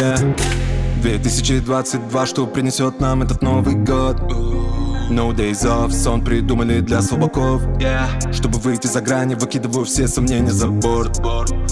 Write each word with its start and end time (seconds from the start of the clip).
yeah. 0.00 0.36
2022, 1.02 2.26
что 2.26 2.46
принесет 2.46 3.00
нам 3.00 3.22
этот 3.22 3.42
Новый 3.42 3.74
год. 3.74 4.16
No 5.08 5.32
days 5.32 5.64
off, 5.64 5.90
сон 5.90 6.24
придумали 6.24 6.80
для 6.80 7.00
слабаков. 7.00 7.62
Yeah. 7.78 8.32
Чтобы 8.32 8.58
выйти 8.58 8.88
за 8.88 9.00
грани, 9.00 9.34
выкидываю 9.34 9.84
все 9.84 10.08
сомнения 10.08 10.50
за 10.50 10.68
борт. 10.68 11.20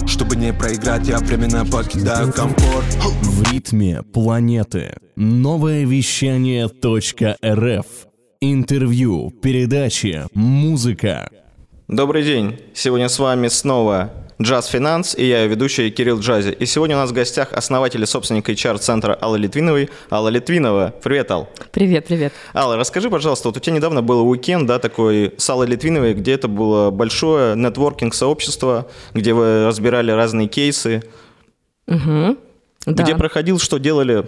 Чтобы 0.07 0.35
не 0.35 0.53
проиграть, 0.53 1.07
я 1.07 1.17
временно 1.17 1.65
покидаю 1.65 2.31
комфорт. 2.31 2.85
В 3.21 3.51
ритме 3.51 4.03
планеты. 4.03 4.95
Новое 5.15 5.85
вещание 5.85 6.67
.рф. 6.67 7.85
Интервью, 8.41 9.31
передачи, 9.41 10.23
музыка. 10.33 11.29
Добрый 11.87 12.23
день! 12.23 12.59
Сегодня 12.73 13.09
с 13.09 13.19
вами 13.19 13.47
снова 13.47 14.11
Джаз 14.41 14.67
Финанс 14.67 15.15
и 15.15 15.25
я, 15.25 15.45
ведущий 15.45 15.89
Кирилл 15.91 16.19
Джази. 16.19 16.51
И 16.51 16.65
сегодня 16.65 16.97
у 16.97 16.99
нас 16.99 17.11
в 17.11 17.13
гостях 17.13 17.53
основатель 17.53 18.03
и 18.03 18.05
собственник 18.05 18.49
HR-центра 18.49 19.17
Алла 19.21 19.37
Литвиновой. 19.37 19.89
Алла 20.11 20.27
Литвинова. 20.27 20.93
Привет, 21.01 21.31
Ал. 21.31 21.49
Привет, 21.71 22.07
привет. 22.07 22.33
Алла, 22.53 22.75
расскажи, 22.75 23.09
пожалуйста, 23.09 23.47
вот 23.47 23.57
у 23.57 23.59
тебя 23.61 23.77
недавно 23.77 24.01
был 24.01 24.27
уикенд, 24.27 24.67
да, 24.67 24.77
такой 24.79 25.33
с 25.37 25.49
Аллой 25.49 25.67
Литвиновой, 25.67 26.13
где 26.13 26.33
это 26.33 26.49
было 26.49 26.91
большое 26.91 27.55
нетворкинг-сообщество, 27.55 28.87
где 29.13 29.33
вы 29.33 29.67
разбирали 29.67 30.11
разные 30.11 30.49
кейсы. 30.49 31.03
Угу. 31.87 32.37
Где 32.87 33.13
да. 33.13 33.17
проходил, 33.17 33.57
что 33.57 33.77
делали, 33.77 34.25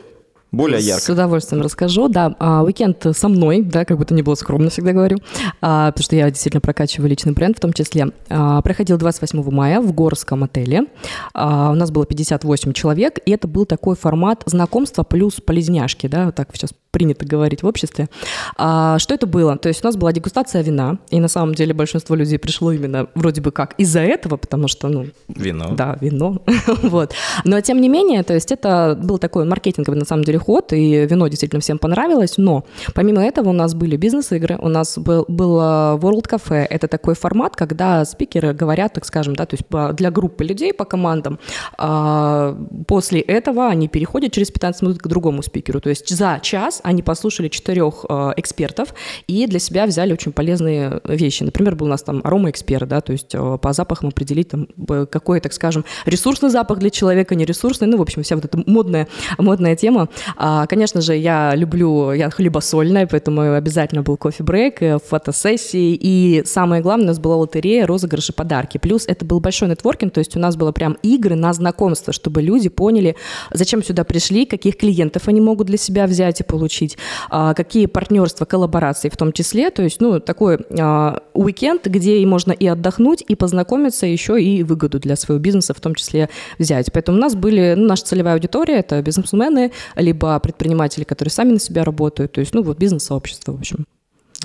более 0.52 0.80
ярко. 0.80 1.04
С 1.04 1.10
удовольствием 1.10 1.62
расскажу. 1.62 2.08
Да, 2.08 2.36
а, 2.40 2.64
уикенд 2.64 3.06
со 3.14 3.28
мной, 3.28 3.62
да, 3.62 3.86
как 3.86 3.98
бы 3.98 4.06
то 4.06 4.14
ни 4.14 4.22
было 4.22 4.36
скромно, 4.36 4.70
всегда 4.70 4.94
говорю, 4.94 5.18
а, 5.62 5.92
потому 5.92 6.04
что 6.04 6.16
я 6.16 6.30
действительно 6.30 6.62
прокачиваю 6.62 7.10
личный 7.10 7.34
бренд 7.34 7.58
в 7.58 7.60
том 7.60 7.74
числе. 7.74 8.12
А, 8.30 8.62
проходил 8.62 8.98
28 8.98 9.52
мая 9.52 9.82
в 9.82 9.92
Горском 9.94 10.44
отеле. 10.44 10.86
У 11.34 11.40
нас 11.40 11.92
было 11.92 12.06
58 12.06 12.74
человек, 12.74 13.20
и 13.26 13.32
это 13.32 13.48
был 13.48 13.66
такой 13.66 13.96
формат 13.96 14.44
знакомства 14.46 15.04
плюс 15.04 15.36
полезняшки, 15.36 16.08
да, 16.08 16.26
вот 16.26 16.36
так 16.36 16.50
сейчас 16.54 16.72
принято 16.98 17.28
говорить 17.28 17.62
в 17.62 17.68
обществе. 17.68 18.08
А, 18.56 18.98
что 18.98 19.14
это 19.14 19.28
было? 19.28 19.56
То 19.56 19.70
есть 19.70 19.84
у 19.84 19.88
нас 19.88 19.96
была 19.96 20.12
дегустация 20.12 20.64
вина, 20.64 20.98
и 21.12 21.20
на 21.20 21.28
самом 21.28 21.54
деле 21.54 21.76
большинство 21.76 22.16
людей 22.16 22.40
пришло 22.40 22.72
именно 22.72 23.06
вроде 23.14 23.40
бы 23.40 23.52
как 23.52 23.76
из-за 23.78 24.00
этого, 24.00 24.38
потому 24.38 24.68
что, 24.68 24.88
ну... 24.88 25.06
Вино. 25.28 25.76
Да, 25.78 25.96
вино. 26.02 26.42
вот. 26.82 27.14
Но 27.46 27.62
тем 27.62 27.82
не 27.82 27.90
менее, 27.90 28.24
то 28.24 28.34
есть 28.34 28.52
это 28.52 28.98
был 29.00 29.20
такой 29.20 29.46
маркетинговый 29.46 30.00
на 30.00 30.06
самом 30.06 30.24
деле 30.24 30.40
ход, 30.40 30.74
и 30.74 31.06
вино 31.06 31.28
действительно 31.28 31.62
всем 31.62 31.78
понравилось, 31.78 32.38
но 32.38 32.66
помимо 32.96 33.24
этого 33.24 33.50
у 33.50 33.54
нас 33.54 33.76
были 33.76 33.96
бизнес-игры, 33.96 34.58
у 34.60 34.70
нас 34.70 34.98
был, 34.98 35.26
был 35.28 35.60
World 35.60 36.28
Cafe, 36.28 36.66
это 36.68 36.88
такой 36.88 37.14
формат, 37.14 37.56
когда 37.56 38.06
спикеры 38.06 38.54
говорят, 38.54 38.94
так 38.94 39.06
скажем, 39.06 39.36
да, 39.36 39.46
то 39.46 39.56
есть 39.56 39.96
для 39.98 40.10
группы 40.10 40.44
людей 40.44 40.74
по 40.74 40.86
командам, 40.86 41.38
а, 41.78 42.58
после 42.88 43.22
этого 43.22 43.68
они 43.68 43.88
переходят 43.88 44.32
через 44.32 44.50
15 44.50 44.82
минут 44.82 44.98
к 44.98 45.08
другому 45.08 45.44
спикеру, 45.44 45.80
то 45.80 45.90
есть 45.90 46.10
за 46.10 46.40
час 46.42 46.82
они 46.88 47.04
послушали 47.04 47.50
четырех 47.50 48.06
э, 48.08 48.32
экспертов 48.38 48.94
и 49.28 49.46
для 49.46 49.60
себя 49.60 49.86
взяли 49.86 50.14
очень 50.14 50.32
полезные 50.32 51.02
вещи. 51.04 51.44
Например, 51.44 51.76
был 51.76 51.88
у 51.88 51.90
нас 51.90 52.02
там 52.02 52.22
аромаэксперт, 52.24 52.88
да, 52.88 53.02
то 53.02 53.12
есть 53.12 53.36
э, 53.36 53.58
по 53.62 53.74
запахам 53.74 54.10
определить 54.10 54.48
там 54.48 54.68
какой, 55.12 55.42
так 55.42 55.52
скажем, 55.52 55.84
ресурсный 56.06 56.50
запах 56.50 56.80
для 56.80 56.90
человека, 56.90 57.36
не 57.36 57.44
ресурсный, 57.44 57.90
ну, 57.90 57.98
в 57.98 58.02
общем, 58.02 58.24
вся 58.24 58.36
вот 58.36 58.46
эта 58.46 58.58
модная, 58.66 59.10
модная 59.38 59.76
тема. 59.76 60.08
А, 60.38 60.66
конечно 60.68 61.02
же, 61.02 61.14
я 61.18 61.56
люблю, 61.56 62.14
я 62.14 62.30
хлебосольная, 62.30 63.06
поэтому 63.06 63.42
обязательно 63.42 64.02
был 64.02 64.16
кофе-брейк, 64.16 64.82
э, 64.82 64.98
фотосессии, 65.06 65.94
и 66.00 66.44
самое 66.46 66.82
главное, 66.82 67.06
у 67.06 67.08
нас 67.10 67.20
была 67.20 67.36
лотерея, 67.36 67.86
розыгрыши, 67.86 68.32
подарки. 68.32 68.78
Плюс 68.78 69.06
это 69.08 69.26
был 69.26 69.42
большой 69.42 69.68
нетворкинг, 69.68 70.14
то 70.14 70.20
есть 70.20 70.38
у 70.38 70.40
нас 70.40 70.56
было 70.56 70.72
прям 70.72 70.98
игры 71.04 71.36
на 71.36 71.52
знакомство, 71.52 72.14
чтобы 72.14 72.42
люди 72.42 72.70
поняли, 72.70 73.18
зачем 73.52 73.84
сюда 73.84 74.06
пришли, 74.06 74.46
каких 74.46 74.78
клиентов 74.78 75.28
они 75.28 75.42
могут 75.42 75.68
для 75.68 75.78
себя 75.78 76.08
взять 76.08 76.40
и 76.40 76.44
получить, 76.46 76.67
получить, 76.68 76.98
а, 77.30 77.54
какие 77.54 77.86
партнерства, 77.86 78.46
коллаборации 78.46 79.10
в 79.10 79.16
том 79.16 79.32
числе. 79.32 79.70
То 79.70 79.84
есть, 79.84 80.02
ну, 80.02 80.20
такой 80.20 80.60
а, 80.78 81.22
уикенд, 81.34 81.88
где 81.88 82.18
и 82.18 82.26
можно 82.26 82.52
и 82.52 82.68
отдохнуть, 82.68 83.24
и 83.26 83.36
познакомиться, 83.36 84.06
еще 84.06 84.42
и 84.42 84.64
выгоду 84.64 85.00
для 85.00 85.16
своего 85.16 85.42
бизнеса 85.42 85.74
в 85.74 85.80
том 85.80 85.96
числе 85.96 86.30
взять. 86.60 86.92
Поэтому 86.92 87.18
у 87.18 87.22
нас 87.22 87.36
были, 87.36 87.76
ну, 87.78 87.88
наша 87.88 88.04
целевая 88.04 88.34
аудитория– 88.34 88.80
это 88.80 89.02
бизнесмены, 89.02 89.72
либо 89.96 90.40
предприниматели, 90.40 91.06
которые 91.06 91.32
сами 91.32 91.54
на 91.54 91.60
себя 91.60 91.84
работают, 91.84 92.34
то 92.34 92.42
есть, 92.42 92.54
ну, 92.54 92.64
вот 92.64 92.78
бизнес-сообщество, 92.78 93.54
в 93.54 93.60
общем. 93.60 93.86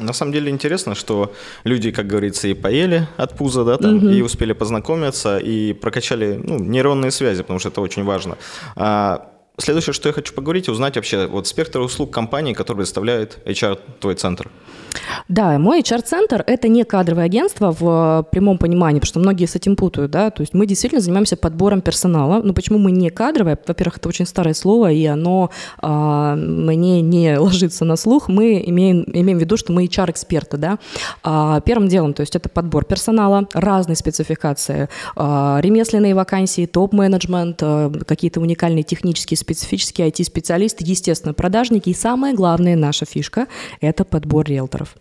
На 0.01 0.13
самом 0.13 0.33
деле 0.33 0.51
интересно, 0.51 0.95
что 0.95 1.33
люди, 1.65 1.91
как 1.91 2.07
говорится, 2.07 2.49
и 2.49 2.55
поели 2.55 3.07
от 3.19 3.37
пуза, 3.37 3.65
да, 3.65 3.77
там, 3.77 3.97
угу. 3.97 4.09
и 4.09 4.23
успели 4.23 4.55
познакомиться, 4.55 5.39
и 5.39 5.75
прокачали 5.75 6.41
ну, 6.43 6.59
нейронные 6.59 7.11
связи, 7.11 7.43
потому 7.43 7.59
что 7.59 7.69
это 7.69 7.83
очень 7.83 8.05
важно. 8.05 8.37
А 8.77 9.32
Следующее, 9.63 9.93
что 9.93 10.09
я 10.09 10.13
хочу 10.13 10.35
поговорить, 10.35 10.69
узнать 10.69 10.97
вообще 10.97 11.29
вот 11.29 11.47
спектр 11.47 11.79
услуг 11.79 12.11
компании, 12.11 12.53
который 12.53 12.79
представляет 12.79 13.39
HR 13.47 13.79
твой 14.01 14.17
центр. 14.17 14.51
Да, 15.29 15.59
мой 15.59 15.81
HR-центр– 15.81 16.45
это 16.47 16.69
не 16.69 16.85
кадровое 16.85 17.25
агентство 17.25 17.75
в 17.79 18.27
прямом 18.31 18.59
понимании, 18.59 19.01
потому 19.01 19.09
что 19.09 19.21
многие 19.21 19.47
с 19.47 19.55
этим 19.55 19.77
путают, 19.77 20.11
да, 20.11 20.31
то 20.31 20.43
есть 20.43 20.55
мы 20.55 20.67
действительно 20.67 21.01
занимаемся 21.01 21.37
подбором 21.37 21.81
персонала, 21.81 22.43
но 22.43 22.53
почему 22.53 22.79
мы 22.79 22.91
не 22.91 23.11
кадровое? 23.11 23.59
Во-первых, 23.67 23.99
это 23.99 24.09
очень 24.09 24.27
старое 24.27 24.55
слово, 24.55 24.93
и 24.93 25.05
оно 25.07 25.51
а, 25.79 26.35
мне 26.37 27.01
не 27.01 27.39
ложится 27.39 27.85
на 27.85 27.97
слух, 27.97 28.29
мы 28.29 28.63
имеем, 28.67 29.05
имеем 29.07 29.39
в 29.39 29.41
виду, 29.41 29.57
что 29.57 29.73
мы 29.73 29.85
HR-эксперты, 29.87 30.57
да. 30.57 30.79
А, 31.23 31.61
первым 31.61 31.89
делом, 31.89 32.15
то 32.15 32.21
есть 32.23 32.37
это 32.37 32.49
подбор 32.49 32.85
персонала, 32.85 33.47
разные 33.55 33.97
спецификации, 33.97 34.89
а, 35.17 35.59
ремесленные 35.63 36.15
вакансии, 36.15 36.67
топ-менеджмент, 36.67 37.63
а, 37.63 37.91
какие-то 38.07 38.41
уникальные 38.41 38.83
технические, 38.83 39.39
специфические 39.57 40.09
IT-специалисты, 40.09 40.85
естественно, 40.87 41.35
продажники, 41.35 41.91
и 41.91 41.95
самое 41.95 42.35
главное, 42.35 42.77
наша 42.77 43.05
фишка– 43.05 43.47
это 43.81 44.05
подбор 44.05 44.47
риэлторов. 44.47 44.97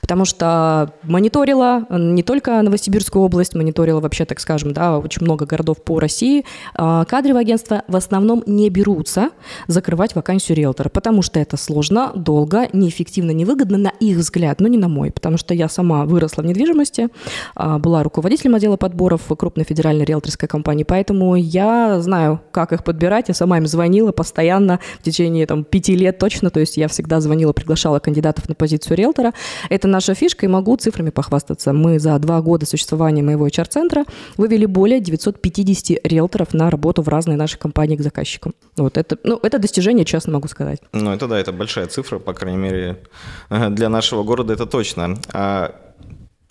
Потому 0.00 0.24
что 0.24 0.92
мониторила 1.02 1.86
не 1.90 2.22
только 2.22 2.62
Новосибирскую 2.62 3.24
область, 3.24 3.54
мониторила 3.54 4.00
вообще, 4.00 4.24
так 4.24 4.40
скажем, 4.40 4.72
да, 4.72 4.98
очень 4.98 5.22
много 5.22 5.46
городов 5.46 5.82
по 5.82 6.00
России. 6.00 6.44
А, 6.74 7.04
кадровые 7.04 7.42
агентства 7.42 7.82
в 7.88 7.96
основном 7.96 8.42
не 8.46 8.70
берутся 8.70 9.30
закрывать 9.66 10.14
вакансию 10.14 10.56
риэлтора, 10.56 10.88
потому 10.88 11.22
что 11.22 11.40
это 11.40 11.56
сложно, 11.56 12.12
долго, 12.14 12.68
неэффективно, 12.72 13.30
невыгодно 13.30 13.78
на 13.78 13.92
их 14.00 14.16
взгляд, 14.18 14.60
но 14.60 14.68
не 14.68 14.78
на 14.78 14.88
мой, 14.88 15.10
потому 15.10 15.36
что 15.36 15.54
я 15.54 15.68
сама 15.68 16.04
выросла 16.04 16.42
в 16.42 16.46
недвижимости, 16.46 17.08
а, 17.54 17.78
была 17.78 18.02
руководителем 18.02 18.54
отдела 18.54 18.76
подборов 18.76 19.22
крупной 19.36 19.64
федеральной 19.64 20.04
риэлторской 20.04 20.48
компании, 20.48 20.84
поэтому 20.84 21.36
я 21.36 22.00
знаю, 22.00 22.40
как 22.50 22.72
их 22.72 22.84
подбирать, 22.84 23.28
я 23.28 23.34
сама 23.34 23.58
им 23.58 23.66
звонила 23.86 24.10
постоянно 24.10 24.80
в 25.00 25.04
течение 25.04 25.46
там, 25.46 25.62
пяти 25.62 25.94
лет 25.94 26.18
точно, 26.18 26.50
то 26.50 26.58
есть 26.58 26.76
я 26.76 26.88
всегда 26.88 27.20
звонила, 27.20 27.52
приглашала 27.52 28.00
кандидатов 28.00 28.48
на 28.48 28.54
позицию 28.56 28.96
риэлтора. 28.96 29.32
Это 29.70 29.86
наша 29.86 30.14
фишка, 30.14 30.46
и 30.46 30.48
могу 30.48 30.76
цифрами 30.76 31.10
похвастаться. 31.10 31.72
Мы 31.72 32.00
за 32.00 32.18
два 32.18 32.40
года 32.40 32.66
существования 32.66 33.22
моего 33.22 33.46
HR-центра 33.46 34.04
вывели 34.36 34.66
более 34.66 34.98
950 35.00 36.04
риэлторов 36.04 36.52
на 36.52 36.68
работу 36.68 37.02
в 37.02 37.08
разные 37.08 37.36
наши 37.36 37.58
компании 37.58 37.96
к 37.96 38.02
заказчикам. 38.02 38.54
Вот 38.76 38.98
это, 38.98 39.16
ну, 39.22 39.38
это 39.40 39.58
достижение, 39.58 40.04
честно 40.04 40.32
могу 40.32 40.48
сказать. 40.48 40.80
Ну, 40.92 41.12
это 41.12 41.28
да, 41.28 41.38
это 41.38 41.52
большая 41.52 41.86
цифра, 41.86 42.18
по 42.18 42.32
крайней 42.32 42.58
мере, 42.58 42.96
для 43.50 43.88
нашего 43.88 44.24
города 44.24 44.52
это 44.52 44.66
точно. 44.66 45.16
А 45.32 45.85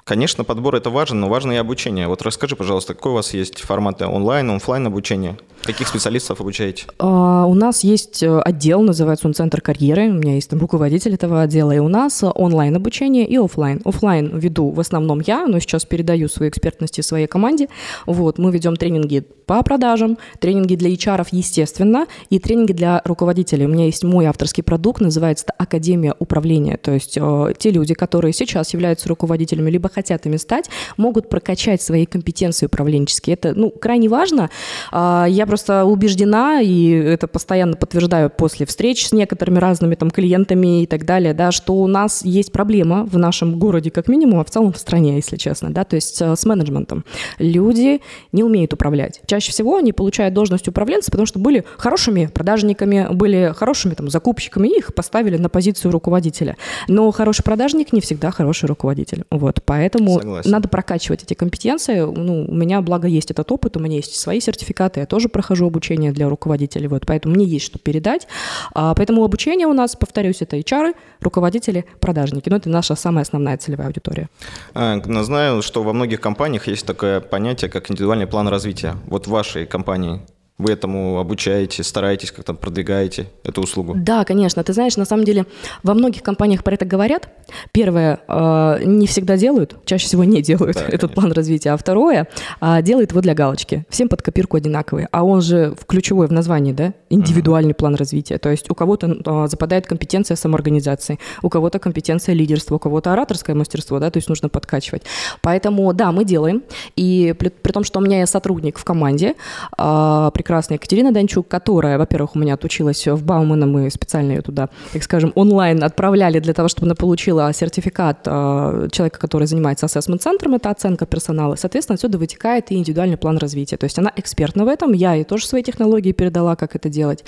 Конечно, 0.07 0.43
подбор 0.43 0.75
это 0.75 0.91
важно, 0.91 1.21
но 1.21 1.29
важно 1.29 1.53
и 1.53 1.55
обучение. 1.55 2.07
Вот 2.07 2.21
расскажи, 2.21 2.55
пожалуйста, 2.55 2.93
какой 2.93 3.11
у 3.11 3.15
вас 3.15 3.33
есть 3.33 3.61
форматы 3.61 4.05
онлайн, 4.05 4.51
офлайн 4.51 4.85
обучения? 4.85 5.35
Каких 5.63 5.87
специалистов 5.87 6.39
обучаете? 6.41 6.85
Uh, 6.99 7.43
у 7.47 7.55
нас 7.55 7.83
есть 7.83 8.21
э, 8.21 8.39
отдел, 8.39 8.83
называется 8.83 9.25
он 9.27 9.33
Центр 9.33 9.61
карьеры. 9.61 10.09
У 10.09 10.13
меня 10.13 10.35
есть 10.35 10.51
там 10.51 10.59
руководитель 10.59 11.15
этого 11.15 11.41
отдела. 11.41 11.71
И 11.71 11.79
у 11.79 11.87
нас 11.87 12.23
онлайн 12.23 12.75
обучение 12.75 13.25
и 13.25 13.35
офлайн. 13.37 13.81
Офлайн 13.83 14.37
веду 14.37 14.69
в 14.69 14.79
основном 14.79 15.21
я, 15.21 15.47
но 15.47 15.57
сейчас 15.57 15.85
передаю 15.85 16.27
свои 16.27 16.49
экспертности 16.49 17.01
своей 17.01 17.25
команде. 17.25 17.67
Вот, 18.05 18.37
мы 18.37 18.51
ведем 18.51 18.75
тренинги 18.75 19.25
по 19.47 19.61
продажам, 19.63 20.19
тренинги 20.39 20.75
для 20.75 20.91
HR, 20.91 21.27
естественно, 21.31 22.05
и 22.29 22.37
тренинги 22.37 22.73
для 22.73 23.01
руководителей. 23.05 23.65
У 23.65 23.69
меня 23.69 23.85
есть 23.85 24.03
мой 24.03 24.25
авторский 24.25 24.63
продукт, 24.63 25.01
называется 25.01 25.47
Академия 25.57 26.15
управления. 26.19 26.77
То 26.77 26.91
есть 26.91 27.17
э, 27.19 27.53
те 27.57 27.71
люди, 27.71 27.95
которые 27.95 28.33
сейчас 28.33 28.73
являются 28.73 29.09
руководителями, 29.09 29.71
либо 29.71 29.89
хотят 29.95 30.25
ими 30.25 30.37
стать, 30.37 30.69
могут 30.97 31.29
прокачать 31.29 31.81
свои 31.81 32.05
компетенции 32.05 32.65
управленческие. 32.65 33.35
Это 33.35 33.53
ну, 33.55 33.69
крайне 33.71 34.09
важно. 34.09 34.49
Э, 34.91 35.25
я 35.27 35.45
просто 35.47 35.85
убеждена, 35.85 36.61
и 36.61 36.89
это 36.89 37.27
постоянно 37.27 37.75
подтверждаю 37.77 38.29
после 38.29 38.65
встреч 38.65 39.07
с 39.07 39.11
некоторыми 39.11 39.59
разными 39.59 39.95
там 39.95 40.11
клиентами 40.11 40.83
и 40.83 40.85
так 40.85 41.05
далее, 41.05 41.33
да, 41.33 41.51
что 41.51 41.73
у 41.73 41.87
нас 41.87 42.23
есть 42.25 42.51
проблема 42.51 43.05
в 43.05 43.17
нашем 43.17 43.57
городе 43.57 43.91
как 43.91 44.07
минимум, 44.07 44.39
а 44.39 44.43
в 44.43 44.49
целом 44.49 44.73
в 44.73 44.77
стране, 44.77 45.15
если 45.15 45.37
честно, 45.37 45.71
да, 45.71 45.83
то 45.83 45.95
есть 45.95 46.21
э, 46.21 46.35
с 46.35 46.45
менеджментом. 46.45 47.05
Люди 47.39 48.01
не 48.31 48.43
умеют 48.43 48.73
управлять. 48.73 49.21
Чаще 49.25 49.51
всего 49.51 49.77
они 49.77 49.93
получают 49.93 50.33
должность 50.33 50.67
управленца, 50.67 51.11
потому 51.11 51.25
что 51.25 51.39
были 51.39 51.63
хорошими 51.77 52.27
продажниками, 52.27 53.07
были 53.11 53.53
хорошими 53.55 53.93
там 53.93 54.09
закупщиками, 54.09 54.67
и 54.67 54.79
их 54.79 54.93
поставили 54.93 55.37
на 55.37 55.49
позицию 55.49 55.91
руководителя. 55.91 56.57
Но 56.87 57.09
хороший 57.11 57.43
продажник 57.43 57.93
не 57.93 58.01
всегда 58.01 58.31
хороший 58.31 58.65
руководитель. 58.65 59.23
Вот, 59.29 59.61
поэтому 59.65 59.84
Поэтому 59.85 60.19
Согласен. 60.19 60.49
надо 60.49 60.67
прокачивать 60.67 61.21
эти 61.21 61.35
компетенции. 61.35 61.99
Ну, 61.99 62.45
у 62.47 62.53
меня, 62.55 62.81
благо, 62.81 63.07
есть 63.07 63.29
этот 63.29 63.51
опыт, 63.51 63.77
у 63.77 63.79
меня 63.79 63.97
есть 63.97 64.15
свои 64.15 64.39
сертификаты, 64.39 65.01
я 65.01 65.05
тоже 65.05 65.29
прохожу 65.29 65.67
обучение 65.67 66.11
для 66.11 66.27
руководителей, 66.27 66.87
вот, 66.87 67.05
поэтому 67.05 67.35
мне 67.35 67.45
есть 67.45 67.65
что 67.65 67.77
передать. 67.77 68.27
А, 68.73 68.95
поэтому 68.95 69.23
обучение 69.23 69.67
у 69.67 69.73
нас, 69.73 69.95
повторюсь, 69.95 70.41
это 70.41 70.57
HR, 70.57 70.95
руководители, 71.21 71.85
продажники. 71.99 72.49
Ну, 72.49 72.55
это 72.55 72.67
наша 72.67 72.95
самая 72.95 73.21
основная 73.21 73.57
целевая 73.57 73.89
аудитория. 73.89 74.27
А, 74.73 74.99
знаю, 75.23 75.61
что 75.61 75.83
во 75.83 75.93
многих 75.93 76.19
компаниях 76.19 76.67
есть 76.67 76.87
такое 76.87 77.19
понятие, 77.19 77.69
как 77.69 77.91
индивидуальный 77.91 78.25
план 78.25 78.47
развития. 78.47 78.95
Вот 79.05 79.27
в 79.27 79.29
вашей 79.29 79.67
компании 79.67 80.21
вы 80.57 80.71
этому 80.71 81.19
обучаете, 81.19 81.83
стараетесь, 81.83 82.31
как-то 82.31 82.53
продвигаете 82.53 83.27
эту 83.43 83.61
услугу? 83.61 83.93
Да, 83.95 84.23
конечно. 84.23 84.63
Ты 84.63 84.71
знаешь, 84.71 84.95
на 84.95 85.03
самом 85.03 85.25
деле 85.25 85.45
во 85.83 85.93
многих 85.93 86.23
компаниях 86.23 86.63
про 86.63 86.75
это 86.75 86.85
говорят. 86.85 87.27
Первое, 87.73 88.21
э, 88.27 88.83
не 88.85 89.05
всегда 89.05 89.35
делают, 89.35 89.75
чаще 89.85 90.05
всего 90.07 90.23
не 90.23 90.41
делают 90.41 90.77
да, 90.77 90.81
этот 90.87 91.01
конечно. 91.01 91.07
план 91.09 91.31
развития. 91.33 91.71
А 91.71 91.77
второе, 91.77 92.29
э, 92.61 92.81
делает 92.81 93.11
его 93.11 93.19
для 93.19 93.33
галочки. 93.33 93.85
Всем 93.89 94.07
под 94.07 94.21
копирку 94.21 94.55
одинаковый. 94.55 95.07
А 95.11 95.25
он 95.25 95.41
же 95.41 95.75
в 95.77 95.85
ключевой 95.85 96.27
в 96.27 96.31
названии, 96.31 96.71
да? 96.71 96.93
Индивидуальный 97.09 97.71
mm-hmm. 97.71 97.75
план 97.75 97.95
развития. 97.95 98.37
То 98.37 98.49
есть 98.49 98.71
у 98.71 98.75
кого-то 98.75 99.07
э, 99.07 99.47
западает 99.49 99.87
компетенция 99.87 100.37
самоорганизации, 100.37 101.19
у 101.41 101.49
кого-то 101.49 101.79
компетенция 101.79 102.33
лидерства, 102.33 102.75
у 102.75 102.79
кого-то 102.79 103.11
ораторское 103.11 103.55
мастерство, 103.57 103.99
да, 103.99 104.09
то 104.09 104.17
есть 104.17 104.29
нужно 104.29 104.47
подкачивать. 104.47 105.03
Поэтому, 105.41 105.91
да, 105.93 106.13
мы 106.13 106.23
делаем. 106.23 106.63
И 106.95 107.33
при, 107.37 107.49
при 107.49 107.71
том, 107.71 107.83
что 107.83 107.99
у 107.99 108.01
меня 108.01 108.19
есть 108.19 108.31
сотрудник 108.31 108.77
в 108.77 108.83
команде, 108.83 109.35
э, 109.77 110.31
прекрасная 110.33 110.77
Екатерина 110.77 111.11
Данчук, 111.11 111.47
которая, 111.47 111.97
во-первых, 111.97 112.35
у 112.35 112.39
меня 112.39 112.53
отучилась 112.53 113.07
в 113.07 113.23
Баумана, 113.23 113.65
мы 113.65 113.89
специально 113.89 114.31
ее 114.31 114.41
туда, 114.41 114.69
так 114.93 115.03
скажем, 115.03 115.31
онлайн 115.35 115.83
отправляли 115.83 116.39
для 116.39 116.53
того, 116.53 116.67
чтобы 116.67 116.87
она 116.87 116.95
получила 116.95 117.51
сертификат 117.53 118.19
э, 118.25 118.87
человека, 118.91 119.19
который 119.19 119.47
занимается 119.47 119.87
ассессмент-центром, 119.87 120.55
это 120.55 120.69
оценка 120.69 121.05
персонала. 121.05 121.55
Соответственно, 121.55 121.95
отсюда 121.95 122.17
вытекает 122.17 122.71
и 122.71 122.75
индивидуальный 122.75 123.17
план 123.17 123.37
развития. 123.37 123.77
То 123.77 123.85
есть 123.85 123.99
она 123.99 124.11
экспертна 124.15 124.65
в 124.65 124.67
этом, 124.67 124.93
я 124.93 125.13
ей 125.13 125.23
тоже 125.23 125.47
свои 125.47 125.63
технологии 125.63 126.11
передала, 126.11 126.55
как 126.55 126.75
это 126.75 126.89
делать. 126.89 127.25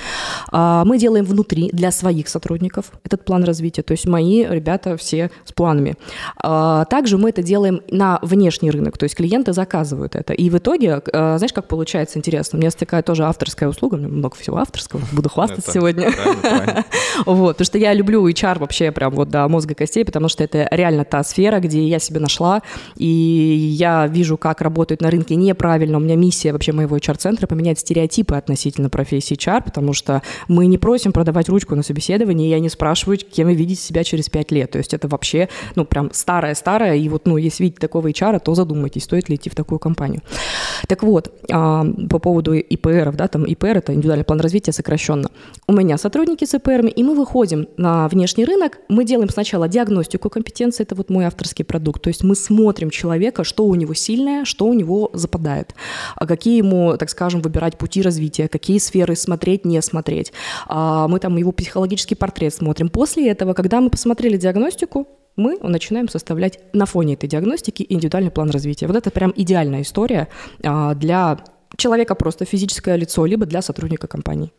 А, 0.52 0.86
мы 0.86 0.98
делаем 0.98 1.25
внутри 1.25 1.69
для 1.74 1.92
своих 1.92 2.30
сотрудников 2.30 2.92
этот 3.04 3.25
план 3.25 3.44
развития, 3.44 3.81
то 3.81 3.92
есть 3.92 4.08
мои 4.08 4.46
ребята 4.46 4.96
все 4.98 5.30
с 5.44 5.52
планами. 5.52 5.96
А, 6.38 6.86
также 6.86 7.18
мы 7.18 7.30
это 7.30 7.44
делаем 7.44 7.81
на 7.92 8.19
внешний 8.22 8.72
рынок, 8.72 8.98
то 8.98 9.04
есть 9.04 9.16
клиенты 9.16 9.54
заказывают 9.57 10.15
это. 10.15 10.33
И 10.33 10.50
в 10.51 10.57
итоге, 10.57 11.01
э, 11.12 11.38
знаешь, 11.38 11.51
как 11.51 11.68
получается 11.68 12.19
интересно, 12.19 12.57
у 12.57 12.62
меня 12.62 12.69
такая 12.69 13.01
тоже 13.01 13.25
авторская 13.25 13.68
услуга, 13.68 13.95
у 13.95 13.98
меня 13.98 14.07
много 14.07 14.36
всего 14.38 14.57
авторского, 14.57 15.01
буду 15.12 15.30
хвастаться 15.30 15.71
сегодня. 15.71 16.12
Вот, 17.25 17.57
потому 17.57 17.65
что 17.65 17.77
я 17.80 17.94
люблю 17.94 18.27
HR 18.27 18.59
вообще 18.59 18.92
прям 18.92 19.12
вот 19.13 19.30
до 19.30 19.48
мозга 19.48 19.74
костей, 19.74 20.06
потому 20.06 20.30
что 20.30 20.44
это 20.44 20.68
реально 20.71 21.04
та 21.04 21.24
сфера, 21.24 21.59
где 21.59 21.83
я 21.83 21.98
себя 21.98 22.19
нашла, 22.19 22.62
и 22.95 23.06
я 23.06 24.06
вижу, 24.07 24.38
как 24.38 24.62
работают 24.62 25.01
на 25.01 25.09
рынке 25.09 25.36
неправильно. 25.36 25.98
У 25.98 26.00
меня 26.00 26.15
миссия 26.15 26.51
вообще 26.51 26.74
моего 26.74 26.95
HR-центра 26.95 27.48
поменять 27.48 27.80
стереотипы 27.80 28.36
относительно 28.36 28.89
профессии 28.89 29.36
HR, 29.36 29.63
потому 29.63 29.94
что 29.94 30.21
мы 30.48 30.68
не 30.68 30.77
просим 30.77 31.12
продавать 31.12 31.50
ручку 31.50 31.75
на 31.75 31.81
собеседовании, 31.81 32.50
я 32.50 32.59
не 32.59 32.69
спрашиваю, 32.69 33.18
кем 33.18 33.48
вы 33.48 33.56
видите 33.56 33.81
себя 33.81 34.04
через 34.04 34.30
пять 34.30 34.51
лет. 34.51 34.71
То 34.71 34.77
есть 34.77 34.94
это 34.94 35.07
вообще, 35.07 35.50
ну, 35.75 35.86
прям 35.86 36.12
старое-старое, 36.13 36.95
и 36.95 37.09
вот, 37.09 37.25
ну, 37.25 37.38
если 37.38 37.63
видите 37.63 37.80
такого 37.80 38.09
HR, 38.09 38.39
то 38.39 38.54
задумайтесь, 38.54 39.04
стоит 39.04 39.30
ли 39.30 39.36
идти 39.36 39.47
в 39.50 39.56
такую 39.56 39.80
компанию. 39.80 40.22
Так 40.88 41.04
вот, 41.04 41.32
а, 41.52 41.86
по 42.10 42.20
поводу 42.20 42.54
ИП 42.54 42.88
ИПРов, 42.88 43.16
да, 43.16 43.28
там 43.28 43.46
ИПР– 43.46 43.78
это 43.78 43.94
индивидуальный 43.94 44.26
план 44.26 44.40
развития 44.40 44.72
сокращенно. 44.72 45.30
У 45.68 45.74
меня 45.74 45.98
сотрудники 45.98 46.46
с 46.46 46.54
ИПРами, 46.54 46.90
и 46.90 47.04
мы 47.04 47.16
выходим 47.16 47.68
на 47.78 48.08
внешний 48.08 48.46
рынок, 48.46 48.80
мы 48.90 49.04
делаем 49.04 49.30
сначала 49.30 49.68
диагностику 49.68 50.30
компетенции, 50.30 50.84
это 50.84 50.96
вот 50.96 51.10
мой 51.10 51.26
авторский 51.26 51.66
продукт, 51.66 52.02
то 52.02 52.10
есть 52.10 52.24
мы 52.24 52.36
смотрим 52.36 52.90
человека, 52.90 53.44
что 53.44 53.66
у 53.66 53.76
него 53.76 53.94
сильное, 53.94 54.46
что 54.46 54.66
у 54.66 54.74
него 54.74 55.10
западает, 55.14 55.76
а 56.16 56.26
какие 56.26 56.58
ему, 56.58 56.96
так 56.98 57.10
скажем, 57.10 57.42
выбирать 57.42 57.78
пути 57.78 58.02
развития, 58.02 58.48
какие 58.48 58.80
сферы 58.80 59.16
смотреть, 59.16 59.66
не 59.66 59.82
смотреть. 59.82 60.34
А 60.68 61.08
мы 61.08 61.20
там 61.20 61.38
его 61.38 61.52
психологический 61.52 62.16
портрет 62.16 62.54
смотрим. 62.54 62.90
После 62.90 63.30
этого, 63.30 63.54
когда 63.54 63.82
мы 63.82 63.90
посмотрели 63.90 64.38
диагностику, 64.38 65.08
мы 65.38 65.57
начинаем 65.62 66.10
составлять 66.10 66.60
на 66.74 66.86
фоне 66.86 67.13
этой 67.13 67.30
диагностики 67.30 67.86
индивидуальный 67.88 68.31
план 68.31 68.50
развития. 68.50 68.88
Вот 68.88 68.95
это 68.95 69.12
прям 69.12 69.31
идеальная 69.36 69.84
история 69.84 70.28
а, 70.63 70.95
для 70.95 71.39
человека 71.78 72.16
просто 72.16 72.45
физическое 72.45 72.95
лицо, 72.98 73.25
либо 73.25 73.45
для 73.45 73.62
сотрудника 73.62 74.07
компании. 74.07 74.51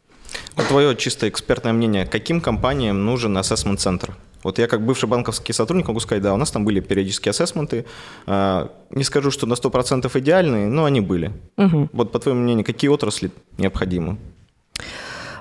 Вот 0.56 0.66
твое 0.69 0.94
чисто 0.96 1.28
экспертное 1.28 1.72
мнение, 1.72 2.06
каким 2.06 2.40
компаниям 2.40 3.04
нужен 3.04 3.36
ассессмент-центр? 3.36 4.14
Вот 4.44 4.58
я 4.58 4.69
как 4.69 4.84
бывший 4.84 5.08
банковский 5.08 5.52
сотрудник 5.52 5.88
могу 5.88 6.00
сказать, 6.00 6.22
да, 6.22 6.32
у 6.32 6.36
нас 6.36 6.50
там 6.50 6.64
были 6.64 6.81
периодические 6.81 7.31
ассессменты. 7.31 7.86
А, 8.26 8.70
не 8.90 9.04
скажу, 9.04 9.31
что 9.31 9.46
на 9.46 9.54
100% 9.54 10.10
идеальные, 10.20 10.69
но 10.69 10.84
они 10.84 11.00
были. 11.00 11.32
Угу. 11.56 11.90
Вот 11.92 12.12
по 12.12 12.19
твоему 12.19 12.42
мнению, 12.42 12.64
какие 12.64 12.88
отрасли 12.88 13.31
необходимы? 13.56 14.16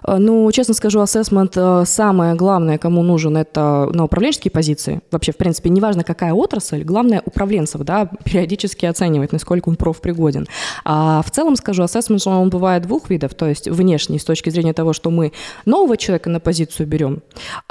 Э, 0.07 0.17
ну, 0.17 0.49
честно 0.51 0.73
скажу, 0.73 1.01
ассессмент 1.01 1.53
э, 1.55 1.83
самое 1.85 2.33
главное, 2.35 2.77
кому 2.77 3.03
нужен, 3.03 3.37
это 3.37 3.89
на 3.93 4.05
управленческие 4.05 4.51
позиции. 4.51 5.01
Вообще, 5.11 5.33
в 5.33 5.37
принципе, 5.37 5.69
неважно, 5.69 6.03
какая 6.03 6.33
отрасль, 6.33 6.83
главное 6.83 7.21
управленцев, 7.25 7.81
да, 7.81 8.05
периодически 8.23 8.85
оценивать, 8.85 9.33
насколько 9.33 9.69
он 9.69 9.75
профпригоден. 9.75 10.47
А 10.85 11.21
в 11.21 11.31
целом, 11.31 11.55
скажу, 11.55 11.83
ассессмент, 11.83 12.25
он 12.25 12.49
бывает 12.49 12.83
двух 12.83 13.09
видов, 13.09 13.33
то 13.33 13.47
есть 13.47 13.67
внешний, 13.67 14.17
с 14.17 14.23
точки 14.23 14.49
зрения 14.49 14.73
того, 14.73 14.93
что 14.93 15.11
мы 15.11 15.33
нового 15.65 15.97
человека 15.97 16.29
на 16.29 16.39
позицию 16.39 16.87
берем, 16.87 17.21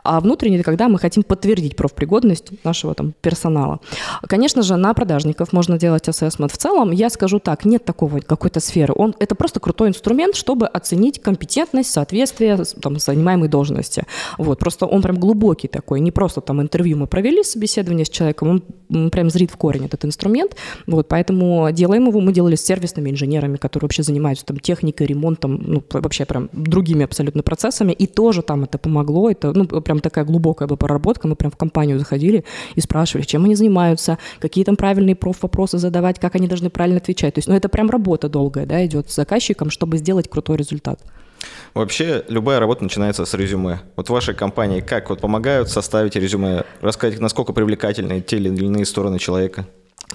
а 0.05 0.21
внутренний, 0.21 0.63
когда 0.63 0.89
мы 0.89 0.99
хотим 0.99 1.23
подтвердить 1.23 1.77
профпригодность 1.77 2.65
нашего 2.65 2.95
там 2.95 3.15
персонала. 3.21 3.81
Конечно 4.29 4.63
же, 4.63 4.77
на 4.77 4.93
продажников 4.95 5.53
можно 5.53 5.79
делать 5.79 6.09
ассессмент. 6.09 6.53
В 6.53 6.59
целом, 6.59 6.91
я 6.91 7.09
скажу 7.11 7.39
так, 7.39 7.65
нет 7.65 7.85
такого 7.85 8.21
какой-то 8.21 8.61
сферы. 8.61 8.95
Он, 8.97 9.15
это 9.19 9.35
просто 9.35 9.59
крутой 9.61 9.89
инструмент, 9.89 10.37
чтобы 10.37 10.67
оценить 10.67 11.21
компетентность, 11.21 11.91
соответствие 11.91 12.26
соответствие 12.27 12.81
там, 12.81 12.99
занимаемой 12.99 13.49
должности. 13.49 14.05
Вот, 14.39 14.59
просто 14.59 14.87
он 14.87 15.03
прям 15.03 15.19
глубокий 15.19 15.69
такой, 15.69 16.01
не 16.01 16.11
просто 16.11 16.41
там 16.41 16.61
интервью 16.61 16.97
мы 16.97 17.07
провели, 17.07 17.43
собеседование 17.43 18.05
с 18.05 18.09
человеком, 18.09 18.63
он 18.91 19.11
прям 19.11 19.31
зрит 19.31 19.51
в 19.51 19.57
корень 19.57 19.85
этот 19.87 20.05
инструмент, 20.05 20.57
вот, 20.87 21.09
поэтому 21.09 21.69
делаем 21.73 22.07
его, 22.07 22.21
мы 22.21 22.33
делали 22.33 22.57
с 22.57 22.65
сервисными 22.65 23.11
инженерами, 23.11 23.57
которые 23.57 23.87
вообще 23.87 24.03
занимаются 24.03 24.45
там 24.45 24.59
техникой, 24.59 25.07
ремонтом, 25.07 25.61
ну, 25.63 25.83
вообще 25.91 26.25
прям 26.25 26.49
другими 26.53 27.05
абсолютно 27.05 27.43
процессами, 27.43 27.93
и 27.93 28.07
тоже 28.07 28.43
там 28.43 28.65
это 28.65 28.79
помогло, 28.79 29.31
это, 29.31 29.53
ну, 29.53 29.67
прям 29.67 30.01
такая 30.01 30.25
глубокая 30.25 30.69
была 30.69 30.77
проработка, 30.77 31.29
мы 31.29 31.37
прям 31.37 31.51
в 31.51 31.57
компанию 31.57 31.99
заходили 31.99 32.45
и 32.75 32.81
спрашивали, 32.81 33.25
чем 33.25 33.45
они 33.45 33.55
занимаются, 33.55 34.19
какие 34.41 34.65
там 34.65 34.77
правильные 34.77 35.15
проф-вопросы 35.15 35.79
задавать, 35.79 36.19
как 36.19 36.35
они 36.35 36.49
должны 36.49 36.71
правильно 36.71 36.99
отвечать, 36.99 37.35
то 37.35 37.39
есть, 37.39 37.49
ну, 37.49 37.55
это 37.55 37.69
прям 37.69 37.91
работа 37.91 38.29
долгая, 38.29 38.67
да, 38.67 38.85
идет 38.85 39.11
с 39.11 39.15
заказчиком, 39.15 39.71
чтобы 39.71 39.99
сделать 39.99 40.29
крутой 40.29 40.57
результат. 40.57 41.01
Вообще, 41.77 42.25
любая 42.29 42.59
работа 42.59 42.83
начинается 42.83 43.27
с 43.27 43.35
резюме. 43.35 43.81
Вот 43.97 44.09
в 44.09 44.11
вашей 44.11 44.35
компании 44.35 44.81
как 44.81 45.11
вот 45.11 45.21
помогают 45.21 45.69
составить 45.69 46.17
резюме, 46.17 46.65
рассказать, 46.81 47.21
насколько 47.21 47.53
привлекательны 47.53 48.23
те 48.23 48.39
или 48.39 48.49
иные 48.49 48.87
стороны 48.87 49.19
человека? 49.19 49.67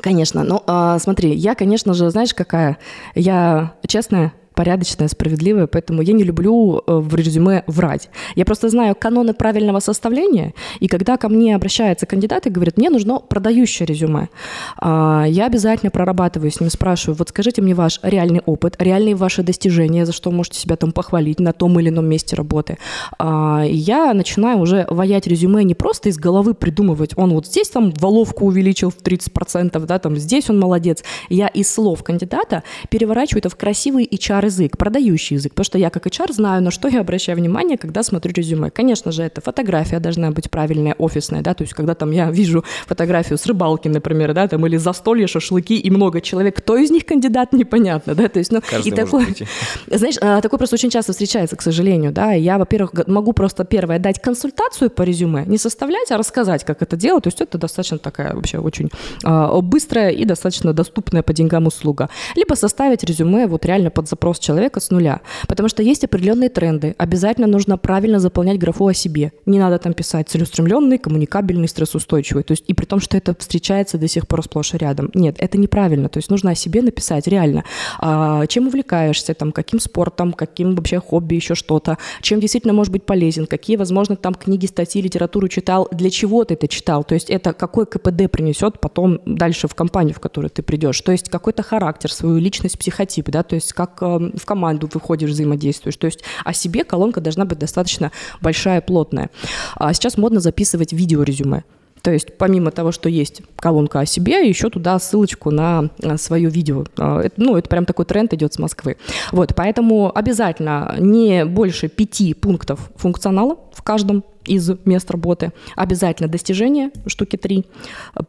Конечно. 0.02 0.44
Ну, 0.44 0.64
а, 0.66 0.98
смотри, 0.98 1.36
я, 1.36 1.54
конечно 1.54 1.94
же, 1.94 2.10
знаешь, 2.10 2.34
какая? 2.34 2.80
Я 3.14 3.76
честная, 3.86 4.34
порядочная, 4.62 5.08
справедливая, 5.08 5.66
поэтому 5.66 6.04
я 6.04 6.14
не 6.14 6.24
люблю 6.24 6.84
э, 6.86 6.94
в 6.94 7.16
резюме 7.16 7.64
врать. 7.66 8.10
Я 8.36 8.46
просто 8.46 8.70
знаю 8.70 8.94
каноны 8.94 9.34
правильного 9.34 9.80
составления, 9.80 10.54
и 10.80 10.88
когда 10.88 11.18
ко 11.18 11.30
мне 11.30 11.56
обращаются 11.56 12.06
кандидаты 12.06 12.50
и 12.50 12.52
говорят, 12.52 12.78
мне 12.78 12.92
нужно 12.92 13.18
продающее 13.18 13.88
резюме, 13.88 14.30
а, 14.78 15.26
я 15.28 15.48
обязательно 15.48 15.90
прорабатываю 15.90 16.52
с 16.52 16.60
ним, 16.60 16.70
спрашиваю, 16.70 17.16
вот 17.18 17.30
скажите 17.30 17.64
мне 17.64 17.74
ваш 17.74 18.00
реальный 18.04 18.42
опыт, 18.46 18.76
реальные 18.78 19.16
ваши 19.16 19.42
достижения, 19.42 20.06
за 20.06 20.12
что 20.12 20.30
можете 20.30 20.60
себя 20.60 20.76
там 20.76 20.92
похвалить 20.92 21.40
на 21.40 21.54
том 21.54 21.80
или 21.80 21.90
ином 21.90 22.06
месте 22.06 22.36
работы. 22.36 22.78
А, 23.18 23.64
я 23.66 24.14
начинаю 24.14 24.60
уже 24.60 24.86
ваять 24.92 25.26
резюме 25.26 25.64
не 25.64 25.74
просто 25.74 26.10
из 26.10 26.20
головы 26.20 26.54
придумывать, 26.54 27.14
он 27.16 27.32
вот 27.34 27.48
здесь 27.48 27.70
там 27.70 27.92
воловку 28.00 28.46
увеличил 28.46 28.92
в 28.92 28.98
30%, 28.98 29.84
да, 29.88 29.98
там 29.98 30.18
здесь 30.18 30.52
он 30.52 30.60
молодец. 30.60 31.04
Я 31.30 31.48
из 31.48 31.74
слов 31.74 32.04
кандидата 32.04 32.62
переворачиваю 32.90 33.40
это 33.40 33.50
в 33.50 33.56
красивый 33.56 34.06
HR 34.06 34.51
HR-язык, 34.52 34.78
продающий 34.78 35.36
язык, 35.36 35.54
потому 35.54 35.66
что 35.66 35.78
я 35.78 35.90
как 35.90 36.08
HR 36.08 36.34
знаю, 36.34 36.62
на 36.62 36.72
что 36.72 36.88
я 36.88 37.02
обращаю 37.02 37.38
внимание, 37.38 37.78
когда 37.78 38.04
смотрю 38.04 38.34
резюме. 38.34 38.70
Конечно 38.70 39.12
же, 39.12 39.24
это 39.24 39.42
фотография 39.42 40.00
должна 40.00 40.32
быть 40.32 40.50
правильная, 40.50 40.96
офисная, 40.98 41.42
да, 41.42 41.54
то 41.54 41.64
есть 41.64 41.74
когда 41.74 41.96
там 41.96 42.12
я 42.12 42.30
вижу 42.32 42.64
фотографию 42.88 43.38
с 43.38 43.46
рыбалки, 43.46 43.88
например, 43.88 44.34
да, 44.34 44.48
там 44.48 44.66
или 44.66 44.78
застолье, 44.78 45.28
шашлыки 45.28 45.78
и 45.78 45.90
много 45.90 46.22
человек, 46.22 46.58
кто 46.58 46.78
из 46.78 46.92
них 46.92 47.06
кандидат, 47.06 47.54
непонятно, 47.54 48.16
да, 48.16 48.28
то 48.28 48.40
есть, 48.40 48.52
ну, 48.52 48.62
Каждый 48.62 48.90
и 48.90 48.92
такой, 48.92 49.26
знаешь, 49.88 50.16
а, 50.22 50.42
такой 50.42 50.60
просто 50.60 50.76
очень 50.76 50.90
часто 50.90 51.12
встречается, 51.12 51.56
к 51.56 51.62
сожалению, 51.62 52.12
да, 52.12 52.34
я, 52.34 52.58
во-первых, 52.58 53.08
могу 53.08 53.34
просто 53.34 53.64
первое 53.64 54.00
дать 54.00 54.22
консультацию 54.22 54.90
по 54.90 55.04
резюме, 55.04 55.46
не 55.46 55.58
составлять, 55.58 56.12
а 56.12 56.18
рассказать, 56.18 56.64
как 56.64 56.82
это 56.82 56.96
делать, 56.96 57.24
то 57.24 57.28
есть 57.28 57.42
это 57.42 57.58
достаточно 57.58 57.98
такая 57.98 58.36
вообще 58.36 58.58
очень 58.58 58.90
э, 59.24 59.62
быстрая 59.62 60.10
и 60.10 60.26
достаточно 60.26 60.74
доступная 60.74 61.24
по 61.24 61.34
деньгам 61.34 61.68
услуга, 61.68 62.10
либо 62.36 62.56
составить 62.56 63.04
резюме 63.04 63.48
вот 63.48 63.66
реально 63.66 63.90
под 63.92 64.08
запрос 64.08 64.31
рост 64.32 64.42
человека 64.42 64.80
с 64.80 64.92
нуля. 64.92 65.22
Потому 65.48 65.68
что 65.70 65.84
есть 65.84 66.04
определенные 66.04 66.50
тренды. 66.50 66.96
Обязательно 66.98 67.48
нужно 67.48 67.78
правильно 67.78 68.20
заполнять 68.20 68.58
графу 68.58 68.88
о 68.88 68.94
себе. 68.94 69.34
Не 69.46 69.60
надо 69.60 69.78
там 69.78 69.94
писать 69.94 70.30
целеустремленный, 70.30 70.98
коммуникабельный, 70.98 71.68
стрессоустойчивый. 71.68 72.44
То 72.44 72.54
есть 72.54 72.64
и 72.68 72.74
при 72.74 72.86
том, 72.86 73.00
что 73.00 73.18
это 73.18 73.36
встречается 73.38 73.98
до 73.98 74.08
сих 74.08 74.28
пор 74.28 74.44
сплошь 74.44 74.74
и 74.74 74.78
рядом. 74.78 75.12
Нет, 75.14 75.36
это 75.40 75.58
неправильно. 75.58 76.08
То 76.08 76.20
есть 76.20 76.30
нужно 76.30 76.52
о 76.52 76.56
себе 76.56 76.82
написать 76.82 77.28
реально. 77.28 77.64
А, 78.00 78.48
чем 78.48 78.68
увлекаешься, 78.68 79.34
там, 79.34 79.52
каким 79.52 79.80
спортом, 79.80 80.32
каким 80.32 80.76
вообще 80.76 81.00
хобби, 81.00 81.36
еще 81.36 81.56
что-то. 81.56 81.98
Чем 82.22 82.40
действительно 82.40 82.74
может 82.74 82.94
быть 82.94 83.06
полезен, 83.06 83.48
какие, 83.48 83.76
возможно, 83.76 84.16
там 84.16 84.34
книги, 84.34 84.66
статьи, 84.66 85.02
литературу 85.02 85.48
читал, 85.50 85.90
для 85.92 86.10
чего 86.10 86.46
ты 86.46 86.54
это 86.54 86.68
читал. 86.68 87.04
То 87.04 87.16
есть 87.16 87.30
это 87.30 87.54
какой 87.54 87.86
КПД 87.86 88.32
принесет 88.32 88.80
потом 88.80 89.20
дальше 89.26 89.68
в 89.68 89.76
компанию, 89.76 90.16
в 90.16 90.20
которую 90.20 90.50
ты 90.50 90.64
придешь. 90.64 91.02
То 91.02 91.12
есть 91.12 91.30
какой-то 91.30 91.64
характер, 91.64 92.12
свою 92.14 92.38
личность, 92.38 92.80
психотип, 92.80 93.30
да, 93.30 93.44
то 93.44 93.56
есть 93.56 93.74
как 93.74 93.98
э, 94.02 94.21
в 94.36 94.46
команду 94.46 94.90
выходишь, 94.94 95.32
взаимодействуешь. 95.32 95.98
То 95.98 96.06
есть 96.06 96.24
о 96.44 96.54
себе 96.54 96.84
колонка 96.84 97.22
должна 97.22 97.46
быть 97.46 97.60
достаточно 97.60 98.12
большая, 98.42 98.82
плотная. 98.82 99.30
А 99.76 99.94
сейчас 99.94 100.18
модно 100.18 100.40
записывать 100.40 100.94
видеорезюме. 100.94 101.64
То 102.02 102.12
есть 102.12 102.38
помимо 102.38 102.72
того, 102.72 102.92
что 102.92 103.10
есть 103.10 103.42
колонка 103.56 104.00
о 104.00 104.06
себе, 104.06 104.48
еще 104.48 104.70
туда 104.70 104.98
ссылочку 105.00 105.52
на 105.52 105.90
свое 106.18 106.50
видео. 106.50 106.86
А, 106.98 107.24
ну, 107.38 107.56
это 107.58 107.70
прям 107.70 107.86
такой 107.86 108.06
тренд 108.06 108.34
идет 108.34 108.54
с 108.54 108.60
Москвы. 108.60 108.98
Вот, 109.32 109.54
поэтому 109.56 110.12
обязательно 110.16 110.96
не 111.00 111.46
больше 111.46 111.90
пяти 111.90 112.34
пунктов 112.34 112.90
функционала 112.96 113.58
в 113.74 113.84
каждом 113.84 114.24
из 114.46 114.72
мест 114.86 115.10
работы. 115.12 115.52
Обязательно 115.76 116.30
достижение, 116.30 116.92
штуки 117.08 117.36
три. 117.38 117.66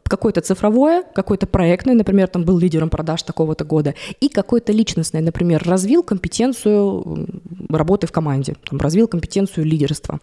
Какое-то 0.05 0.41
цифровое, 0.41 1.05
какое-то 1.15 1.47
проектное, 1.47 1.95
например, 1.95 2.29
там 2.29 2.45
был 2.45 2.59
лидером 2.59 2.91
продаж 2.91 3.23
такого-то 3.23 3.65
года. 3.65 3.95
И 4.21 4.29
какое-то 4.29 4.73
личностное, 4.73 5.23
например, 5.23 5.63
развил 5.65 6.03
компетенцию 6.03 7.29
работы 7.69 8.07
в 8.07 8.13
команде, 8.13 8.57
там, 8.69 8.79
развил 8.79 9.09
компетенцию 9.09 9.67
лидерства. 9.67 10.21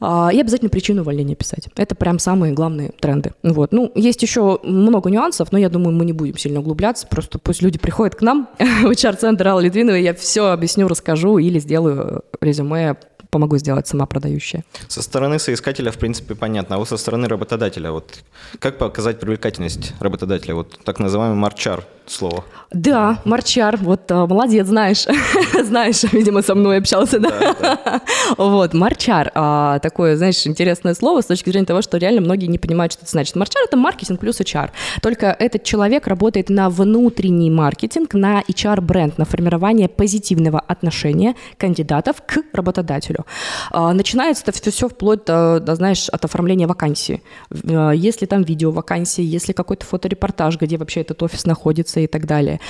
А, 0.00 0.30
и 0.32 0.40
обязательно 0.40 0.68
причину 0.68 1.02
увольнения 1.02 1.34
писать. 1.34 1.68
Это 1.76 1.94
прям 1.94 2.18
самые 2.18 2.52
главные 2.52 2.90
тренды. 3.00 3.32
Вот. 3.42 3.72
Ну, 3.72 3.90
есть 3.94 4.22
еще 4.22 4.60
много 4.62 5.10
нюансов, 5.10 5.52
но 5.52 5.58
я 5.58 5.68
думаю, 5.68 5.96
мы 5.96 6.04
не 6.04 6.12
будем 6.12 6.36
сильно 6.36 6.60
углубляться. 6.60 7.06
Просто 7.06 7.38
пусть 7.38 7.62
люди 7.62 7.78
приходят 7.78 8.14
к 8.14 8.22
нам 8.22 8.48
в 8.58 8.90
HR-центр 8.90 9.48
Аллы 9.48 9.64
Литвиновой, 9.64 10.02
я 10.02 10.14
все 10.14 10.48
объясню, 10.48 10.88
расскажу 10.88 11.38
или 11.38 11.58
сделаю 11.58 12.22
резюме 12.40 12.96
помогу 13.36 13.58
сделать 13.58 13.86
сама 13.86 14.06
продающая. 14.06 14.64
Со 14.88 15.02
стороны 15.02 15.38
соискателя, 15.38 15.90
в 15.90 15.98
принципе, 15.98 16.34
понятно. 16.34 16.76
А 16.76 16.78
вот 16.78 16.88
со 16.88 16.96
стороны 16.96 17.28
работодателя, 17.28 17.90
вот 17.90 18.24
как 18.58 18.78
показать 18.78 19.20
привлекательность 19.20 19.92
работодателя? 20.00 20.54
Вот 20.54 20.78
так 20.84 20.98
называемый 20.98 21.36
марчар 21.36 21.84
слово. 22.10 22.44
Да, 22.72 23.20
марчар, 23.24 23.76
вот 23.76 24.10
а, 24.10 24.26
молодец, 24.26 24.66
знаешь, 24.66 25.06
знаешь, 25.64 26.02
видимо, 26.12 26.42
со 26.42 26.54
мной 26.54 26.78
общался, 26.78 27.18
да? 27.18 27.30
да, 27.30 27.56
да. 27.60 28.00
Вот, 28.38 28.74
марчар, 28.74 29.30
а, 29.34 29.78
такое, 29.80 30.16
знаешь, 30.16 30.46
интересное 30.46 30.94
слово 30.94 31.20
с 31.20 31.26
точки 31.26 31.50
зрения 31.50 31.66
того, 31.66 31.82
что 31.82 31.98
реально 31.98 32.20
многие 32.20 32.46
не 32.46 32.58
понимают, 32.58 32.92
что 32.92 33.02
это 33.02 33.10
значит. 33.10 33.36
Марчар— 33.36 33.62
это 33.66 33.76
маркетинг 33.76 34.20
плюс 34.20 34.40
HR. 34.40 34.70
Только 35.02 35.26
этот 35.38 35.64
человек 35.64 36.06
работает 36.06 36.48
на 36.48 36.70
внутренний 36.70 37.50
маркетинг, 37.50 38.14
на 38.14 38.42
HR-бренд, 38.42 39.18
на 39.18 39.24
формирование 39.24 39.88
позитивного 39.88 40.60
отношения 40.60 41.34
кандидатов 41.58 42.16
к 42.26 42.42
работодателю. 42.52 43.25
А, 43.70 43.92
начинается 43.92 44.44
это 44.46 44.70
все 44.70 44.88
вплоть 44.88 45.24
до, 45.24 45.60
до, 45.60 45.74
знаешь, 45.74 46.08
от 46.08 46.24
оформления 46.24 46.66
вакансии. 46.66 47.22
А, 47.50 47.90
если 47.90 48.26
там 48.26 48.42
видео 48.42 48.70
вакансии, 48.70 49.22
если 49.22 49.52
какой-то 49.52 49.86
фоторепортаж, 49.86 50.58
где 50.58 50.76
вообще 50.76 51.00
этот 51.00 51.22
офис 51.22 51.44
находится 51.44 52.00
и 52.00 52.06
так 52.06 52.26
далее. 52.26 52.60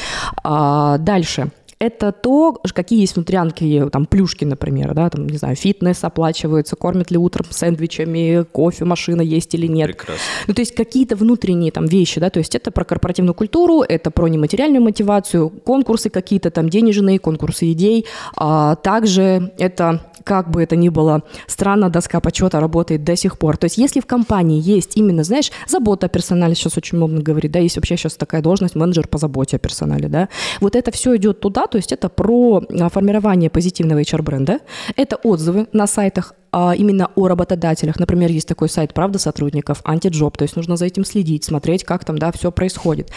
А, 0.43 0.99
дальше 0.99 1.51
это 1.79 2.13
то, 2.13 2.59
какие 2.75 3.01
есть 3.01 3.17
внутрянки, 3.17 3.89
там, 3.93 4.07
плюшки, 4.07 4.45
например, 4.45 4.95
да, 4.95 5.11
там, 5.11 5.27
не 5.27 5.37
знаю, 5.37 5.57
фитнес 5.57 6.03
оплачивается, 6.05 6.75
кормят 6.75 7.11
ли 7.11 7.19
утром 7.19 7.47
сэндвичами, 7.51 8.45
кофе, 8.51 8.85
машина 8.85 9.21
есть 9.21 9.55
или 9.55 9.67
нет. 9.67 9.89
Прекрасно. 9.89 10.23
Ну, 10.47 10.55
то 10.55 10.63
есть 10.63 10.75
какие-то 10.75 11.17
внутренние 11.17 11.71
там 11.73 11.87
вещи, 11.87 12.19
да, 12.19 12.31
то 12.31 12.39
есть 12.39 12.55
это 12.55 12.71
про 12.71 12.85
корпоративную 12.85 13.35
культуру, 13.35 13.83
это 13.83 14.11
про 14.11 14.29
нематериальную 14.29 14.83
мотивацию, 14.83 15.51
конкурсы 15.51 16.09
какие-то 16.09 16.51
там 16.51 16.71
денежные, 16.71 17.19
конкурсы 17.19 17.71
идей, 17.73 18.07
а 18.37 18.77
также 18.77 19.53
это 19.59 20.01
как 20.25 20.51
бы 20.51 20.61
это 20.61 20.75
ни 20.75 20.89
было 20.89 21.23
странно, 21.47 21.89
доска 21.89 22.21
почета 22.21 22.59
работает 22.59 23.05
до 23.05 23.15
сих 23.15 23.39
пор. 23.39 23.57
То 23.57 23.67
есть 23.67 23.79
если 23.79 24.01
в 24.01 24.07
компании 24.07 24.61
есть 24.61 24.97
именно, 24.97 25.23
знаешь, 25.23 25.53
забота 25.69 26.07
о 26.07 26.09
персонале, 26.09 26.57
сейчас 26.57 26.77
очень 26.77 26.99
модно 26.99 27.21
говорить, 27.21 27.53
да, 27.53 27.61
есть 27.61 27.77
вообще 27.77 27.97
сейчас 27.97 28.15
такая 28.15 28.43
должность, 28.43 28.75
менеджер 28.75 29.07
по 29.07 29.19
заботе 29.19 29.57
о 29.57 29.61
персонале, 29.61 30.09
да, 30.09 30.29
вот 30.61 30.75
это 30.75 30.91
все 30.91 31.17
идет 31.17 31.41
туда, 31.41 31.66
то 31.67 31.77
есть 31.77 31.93
это 31.93 32.09
про 32.09 32.63
а, 32.69 32.89
формирование 32.89 33.51
позитивного 33.51 34.01
HR-бренда, 34.01 34.61
это 34.97 35.17
отзывы 35.17 35.67
на 35.73 35.87
сайтах 35.87 36.35
именно 36.53 37.11
о 37.15 37.29
работодателях. 37.29 37.99
Например, 37.99 38.31
есть 38.31 38.49
такой 38.49 38.69
сайт 38.69 38.95
«Правда 38.95 39.19
сотрудников», 39.19 39.81
Antijob, 39.85 40.37
то 40.37 40.43
есть 40.43 40.57
нужно 40.57 40.77
за 40.77 40.87
этим 40.87 41.05
следить, 41.05 41.45
смотреть, 41.45 41.85
как 41.85 42.05
там, 42.05 42.19
да, 42.19 42.33
все 42.33 42.51
происходит. 42.51 43.11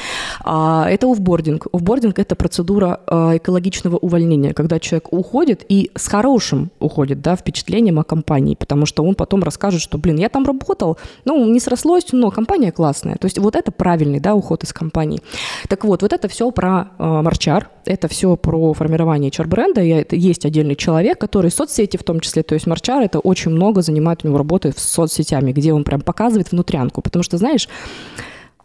А, 0.43 0.87
это 0.89 1.11
офбординг. 1.11 1.67
Офбординг– 1.71 2.19
это 2.19 2.35
процедура 2.35 2.99
а, 3.07 3.37
экологичного 3.37 3.97
увольнения, 3.97 4.53
когда 4.53 4.79
человек 4.79 5.11
уходит 5.13 5.65
и 5.69 5.91
с 5.95 6.07
хорошим 6.07 6.71
уходит, 6.79 7.21
да, 7.21 7.35
впечатлением 7.35 7.99
о 7.99 8.03
компании, 8.03 8.55
потому 8.55 8.85
что 8.85 9.03
он 9.03 9.15
потом 9.15 9.43
расскажет, 9.43 9.81
что, 9.81 9.97
блин, 9.97 10.17
я 10.17 10.29
там 10.29 10.45
работал, 10.45 10.97
ну, 11.25 11.45
не 11.45 11.59
срослось, 11.59 12.05
но 12.11 12.31
компания 12.31 12.71
классная. 12.71 13.15
То 13.15 13.25
есть 13.25 13.37
вот 13.37 13.55
это 13.55 13.71
правильный, 13.71 14.19
да, 14.19 14.35
уход 14.35 14.63
из 14.63 14.73
компании. 14.73 15.21
Так 15.67 15.83
вот, 15.85 16.01
вот 16.01 16.13
это 16.13 16.27
все 16.27 16.49
про 16.51 16.91
марчар, 16.97 17.69
это 17.85 18.07
все 18.07 18.35
про 18.35 18.73
формирование 18.73 19.31
HR-бренда, 19.31 19.81
есть 20.15 20.45
отдельный 20.45 20.75
человек, 20.75 21.19
который 21.19 21.51
соцсети 21.51 21.97
в 21.97 22.03
том 22.03 22.19
числе, 22.19 22.43
то 22.43 22.53
есть 22.53 22.67
марчар– 22.67 23.01
это 23.03 23.18
очень 23.19 23.51
много 23.51 23.81
занимает 23.81 24.23
у 24.23 24.27
него 24.27 24.37
работы 24.37 24.73
с 24.75 24.81
соцсетями, 24.81 25.51
где 25.51 25.73
он 25.73 25.83
прям 25.83 26.01
показывает 26.01 26.51
внутрянку. 26.51 27.01
Потому 27.01 27.23
что, 27.23 27.37
знаешь, 27.37 27.67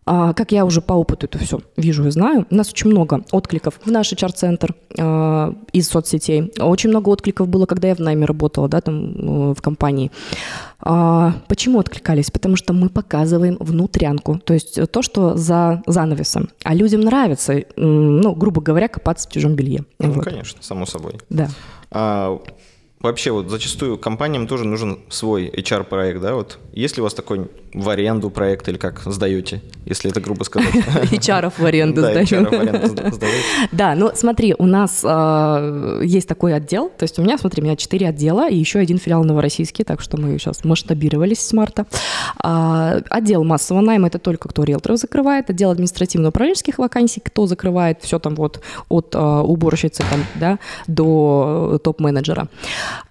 а, 0.06 0.34
как 0.34 0.52
я 0.52 0.64
уже 0.64 0.82
по 0.82 0.92
опыту 0.92 1.26
это 1.26 1.38
все 1.38 1.61
вижу 1.76 2.06
и 2.06 2.11
знаю, 2.11 2.46
у 2.50 2.54
нас 2.54 2.70
очень 2.70 2.90
много 2.90 3.25
откликов 3.30 3.80
в 3.82 3.90
наш 3.90 4.12
HR-центр 4.12 4.75
а, 4.99 5.54
из 5.73 5.88
соцсетей. 5.88 6.52
Очень 6.58 6.90
много 6.90 7.08
откликов 7.08 7.49
было, 7.49 7.64
когда 7.66 7.88
я 7.88 7.94
в 7.94 8.00
найме 8.00 8.26
работала, 8.26 8.68
да, 8.68 8.80
там 8.80 9.50
э, 9.50 9.54
в 9.54 9.62
компании. 9.62 10.11
А, 10.80 11.34
почему 11.49 11.78
откликались? 11.78 12.30
Потому 12.30 12.56
что 12.56 12.75
мы 12.75 12.90
показываем 12.90 13.56
внутрянку, 13.58 14.38
то 14.38 14.52
есть 14.52 14.78
то, 14.90 15.02
что 15.02 15.37
за 15.37 15.82
занавесом. 15.87 16.50
А 16.64 16.75
людям 16.75 17.00
нравится, 17.00 17.62
ну, 17.76 18.34
грубо 18.34 18.61
говоря, 18.61 18.88
копаться 18.88 19.28
в 19.28 19.32
чужом 19.32 19.54
белье. 19.54 19.84
Ну, 19.99 20.12
вот. 20.12 20.25
конечно, 20.25 20.62
само 20.62 20.84
собой. 20.84 21.14
Да. 21.30 21.49
А, 21.90 22.38
вообще 23.04 23.30
вот 23.30 23.49
зачастую 23.49 23.99
компаниям 23.99 24.46
тоже 24.46 24.64
нужен 24.64 25.00
свой 25.08 25.49
HR-проект, 25.49 26.20
да, 26.20 26.34
вот 26.34 26.58
есть 26.73 26.96
ли 26.96 27.00
у 27.00 27.04
вас 27.04 27.14
такой 27.14 27.49
в 27.73 27.88
аренду 27.88 28.30
проект 28.30 28.68
или 28.68 28.78
как 28.78 29.00
сдаете, 29.04 29.61
если 29.84 30.11
это 30.11 30.20
грубо 30.20 30.44
сказать? 30.44 30.75
HR 30.75 31.52
в 31.56 31.64
аренду 31.64 32.00
сдаем. 32.00 33.68
Да, 33.73 33.94
ну 33.94 34.11
смотри, 34.14 34.54
у 34.58 34.66
нас 34.66 35.02
а, 35.04 36.00
есть 36.02 36.28
такой 36.28 36.54
отдел, 36.54 36.90
то 36.96 37.02
есть 37.04 37.18
у 37.18 37.23
меня, 37.23 37.37
смотри, 37.38 37.62
у 37.62 37.64
меня 37.64 37.76
четыре 37.76 38.08
отдела 38.08 38.49
и 38.49 38.56
еще 38.56 38.78
один 38.78 38.99
филиал 38.99 39.25
новороссийский, 39.25 39.84
так 39.84 40.00
что 40.00 40.16
мы 40.16 40.38
сейчас 40.38 40.64
масштабировались 40.64 41.40
с 41.40 41.52
марта. 41.52 41.87
А, 42.38 43.00
отдел 43.11 43.44
массового 43.44 43.82
найма– 43.82 44.06
это 44.08 44.18
только 44.18 44.49
кто 44.49 44.64
риэлторов 44.64 44.99
закрывает, 44.99 45.50
отдел 45.50 45.70
административно-управленческих 45.70 46.78
вакансий, 46.78 47.20
кто 47.20 47.46
закрывает 47.46 47.99
все 48.02 48.18
там 48.18 48.34
вот 48.34 48.61
от 48.88 49.14
а, 49.14 49.42
уборщицы 49.42 50.02
там, 50.11 50.25
да, 50.37 50.58
до 50.87 51.80
топ-менеджера. 51.82 52.49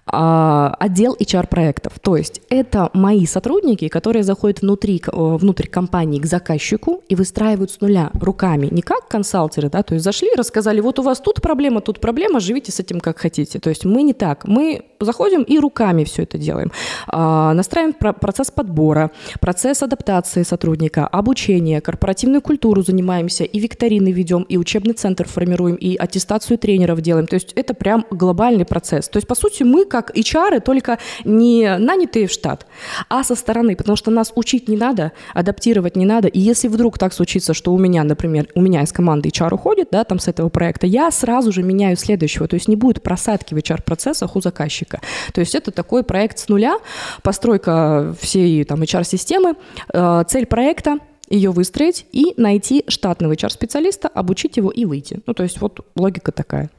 Отдел 0.06 1.16
HR-проектов, 1.18 1.94
то 2.00 2.16
есть 2.16 2.40
это 2.48 2.90
мои 2.92 3.26
сотрудники, 3.26 3.88
которые 3.88 4.22
заходят 4.22 4.60
внутри, 4.60 5.02
э, 5.04 5.10
внутрь 5.10 5.66
компании 5.66 6.20
к 6.20 6.26
заказчику 6.26 7.02
и 7.08 7.16
выстраивают 7.16 7.72
с 7.72 7.80
нуля 7.80 8.10
руками, 8.14 8.68
не 8.70 8.82
как 8.82 9.08
консалтеры, 9.08 9.70
да, 9.70 9.82
то 9.82 9.94
есть 9.94 10.04
зашли, 10.04 10.28
рассказали, 10.36 10.80
вот 10.80 10.98
у 10.98 11.02
вас 11.02 11.20
тут 11.20 11.42
проблема, 11.42 11.80
тут 11.80 12.00
проблема, 12.00 12.38
живите 12.38 12.70
с 12.70 12.78
этим 12.78 13.00
как 13.00 13.18
хотите. 13.18 13.58
То 13.58 13.70
есть 13.70 13.84
мы 13.84 14.02
не 14.02 14.12
так, 14.12 14.46
мы 14.46 14.84
заходим 15.00 15.42
и 15.42 15.58
руками 15.58 16.04
все 16.04 16.22
это 16.22 16.38
делаем. 16.38 16.70
А, 17.08 17.52
настраиваем 17.54 17.94
процесс 17.94 18.50
подбора, 18.50 19.10
процесс 19.40 19.82
адаптации 19.82 20.42
сотрудника, 20.42 21.06
обучения, 21.06 21.80
корпоративную 21.80 22.40
культуру 22.40 22.82
занимаемся, 22.82 23.44
и 23.44 23.58
викторины 23.58 24.12
ведем, 24.12 24.42
и 24.42 24.56
учебный 24.56 24.94
центр 24.94 25.26
формируем, 25.26 25.74
и 25.76 25.96
аттестацию 25.96 26.58
тренеров 26.58 27.00
делаем. 27.00 27.26
То 27.26 27.34
есть 27.34 27.52
это 27.54 27.74
прям 27.74 28.06
глобальный 28.10 28.64
процесс. 28.64 29.08
То 29.08 29.16
есть, 29.16 29.26
по 29.26 29.34
сути, 29.34 29.62
мы 29.62 29.73
как 29.82 30.16
HR, 30.16 30.60
только 30.60 30.98
не 31.24 31.76
нанятые 31.78 32.26
в 32.26 32.30
штат, 32.30 32.66
а 33.08 33.24
со 33.24 33.34
стороны, 33.34 33.76
потому 33.76 33.96
что 33.96 34.10
нас 34.10 34.32
учить 34.34 34.68
не 34.68 34.76
надо, 34.76 35.12
адаптировать 35.34 35.96
не 35.96 36.06
надо. 36.06 36.28
И 36.28 36.38
если 36.38 36.68
вдруг 36.68 36.98
так 36.98 37.12
случится, 37.12 37.54
что 37.54 37.72
у 37.72 37.78
меня, 37.78 38.04
например, 38.04 38.48
у 38.54 38.60
меня 38.60 38.82
из 38.82 38.92
команды 38.92 39.28
HR 39.28 39.54
уходит, 39.54 39.88
да, 39.90 40.04
там 40.04 40.18
с 40.18 40.28
этого 40.28 40.48
проекта, 40.48 40.86
я 40.86 41.10
сразу 41.10 41.52
же 41.52 41.62
меняю 41.62 41.96
следующего. 41.96 42.46
То 42.46 42.54
есть 42.54 42.68
не 42.68 42.76
будет 42.76 43.02
просадки 43.02 43.54
в 43.54 43.56
HR-процессах 43.56 44.36
у 44.36 44.40
заказчика. 44.40 45.00
То 45.32 45.40
есть 45.40 45.54
это 45.54 45.70
такой 45.70 46.04
проект 46.04 46.38
с 46.38 46.48
нуля, 46.48 46.78
постройка 47.22 48.14
всей 48.20 48.64
там 48.64 48.82
HR-системы, 48.82 49.54
э, 49.92 50.24
цель 50.28 50.46
проекта 50.46 50.98
ее 51.28 51.50
выстроить 51.50 52.06
и 52.12 52.34
найти 52.36 52.84
штатного 52.88 53.32
HR-специалиста, 53.32 54.08
обучить 54.08 54.56
его 54.56 54.70
и 54.70 54.84
выйти. 54.84 55.20
Ну, 55.26 55.34
то 55.34 55.42
есть 55.42 55.60
вот 55.60 55.80
логика 55.96 56.32
такая. 56.32 56.70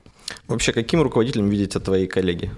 Вообще, 0.47 0.71
каким 0.73 1.01
руководителем 1.01 1.49
видите 1.49 1.79
твои 1.79 2.07
коллеги? 2.07 2.51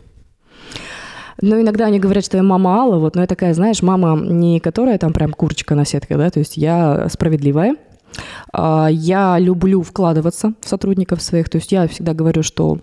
Ну, 1.41 1.61
иногда 1.61 1.85
они 1.85 1.99
говорят, 1.99 2.25
что 2.25 2.37
я 2.37 2.43
мама 2.43 2.77
Алла, 2.81 2.97
вот, 2.97 3.15
но 3.15 3.21
я 3.21 3.27
такая, 3.27 3.53
знаешь, 3.53 3.81
мама 3.81 4.19
не 4.19 4.59
которая 4.59 4.97
там 4.97 5.13
прям 5.13 5.33
курочка 5.33 5.75
на 5.75 5.85
сетке, 5.85 6.17
да, 6.17 6.29
то 6.29 6.39
есть 6.39 6.57
я 6.57 7.07
справедливая, 7.09 7.75
а, 8.53 8.87
я 8.89 9.37
люблю 9.37 9.83
вкладываться 9.83 10.53
в 10.61 10.67
сотрудников 10.67 11.21
своих, 11.21 11.49
то 11.49 11.57
есть 11.57 11.71
я 11.71 11.87
всегда 11.87 12.13
говорю, 12.13 12.41
что 12.41 12.79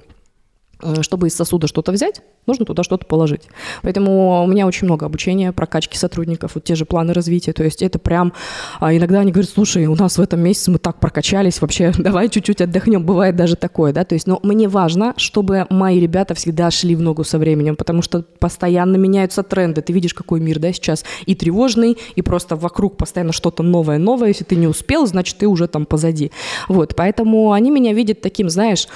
чтобы 1.02 1.28
из 1.28 1.34
сосуда 1.34 1.66
что-то 1.66 1.92
взять, 1.92 2.22
нужно 2.46 2.64
туда 2.64 2.82
что-то 2.82 3.06
положить. 3.06 3.42
Поэтому 3.82 4.42
у 4.42 4.46
меня 4.46 4.66
очень 4.66 4.86
много 4.86 5.06
обучения, 5.06 5.52
прокачки 5.52 5.96
сотрудников, 5.96 6.52
вот 6.54 6.64
те 6.64 6.74
же 6.74 6.84
планы 6.84 7.12
развития. 7.12 7.52
То 7.52 7.64
есть 7.64 7.82
это 7.82 7.98
прям... 7.98 8.32
А 8.80 8.94
иногда 8.94 9.20
они 9.20 9.32
говорят, 9.32 9.50
слушай, 9.50 9.86
у 9.86 9.94
нас 9.94 10.18
в 10.18 10.20
этом 10.20 10.40
месяце 10.40 10.70
мы 10.70 10.78
так 10.78 11.00
прокачались, 11.00 11.60
вообще 11.60 11.92
давай 11.98 12.28
чуть-чуть 12.28 12.60
отдохнем. 12.60 13.04
Бывает 13.04 13.36
даже 13.36 13.56
такое, 13.56 13.92
да. 13.92 14.04
То 14.04 14.14
есть, 14.14 14.26
но 14.26 14.40
мне 14.42 14.68
важно, 14.68 15.14
чтобы 15.16 15.66
мои 15.70 16.00
ребята 16.00 16.34
всегда 16.34 16.70
шли 16.70 16.94
в 16.94 17.00
ногу 17.00 17.24
со 17.24 17.38
временем, 17.38 17.76
потому 17.76 18.02
что 18.02 18.22
постоянно 18.22 18.96
меняются 18.96 19.42
тренды. 19.42 19.82
Ты 19.82 19.92
видишь, 19.92 20.14
какой 20.14 20.40
мир, 20.40 20.58
да, 20.58 20.72
сейчас 20.72 21.04
и 21.26 21.34
тревожный, 21.34 21.96
и 22.14 22.22
просто 22.22 22.56
вокруг 22.56 22.96
постоянно 22.96 23.32
что-то 23.32 23.62
новое-новое. 23.62 24.28
Если 24.28 24.44
ты 24.44 24.56
не 24.56 24.66
успел, 24.66 25.06
значит, 25.06 25.38
ты 25.38 25.46
уже 25.46 25.66
там 25.66 25.86
позади. 25.86 26.30
Вот, 26.68 26.94
поэтому 26.94 27.52
они 27.52 27.70
меня 27.70 27.92
видят 27.92 28.20
таким, 28.20 28.50
знаешь, 28.50 28.88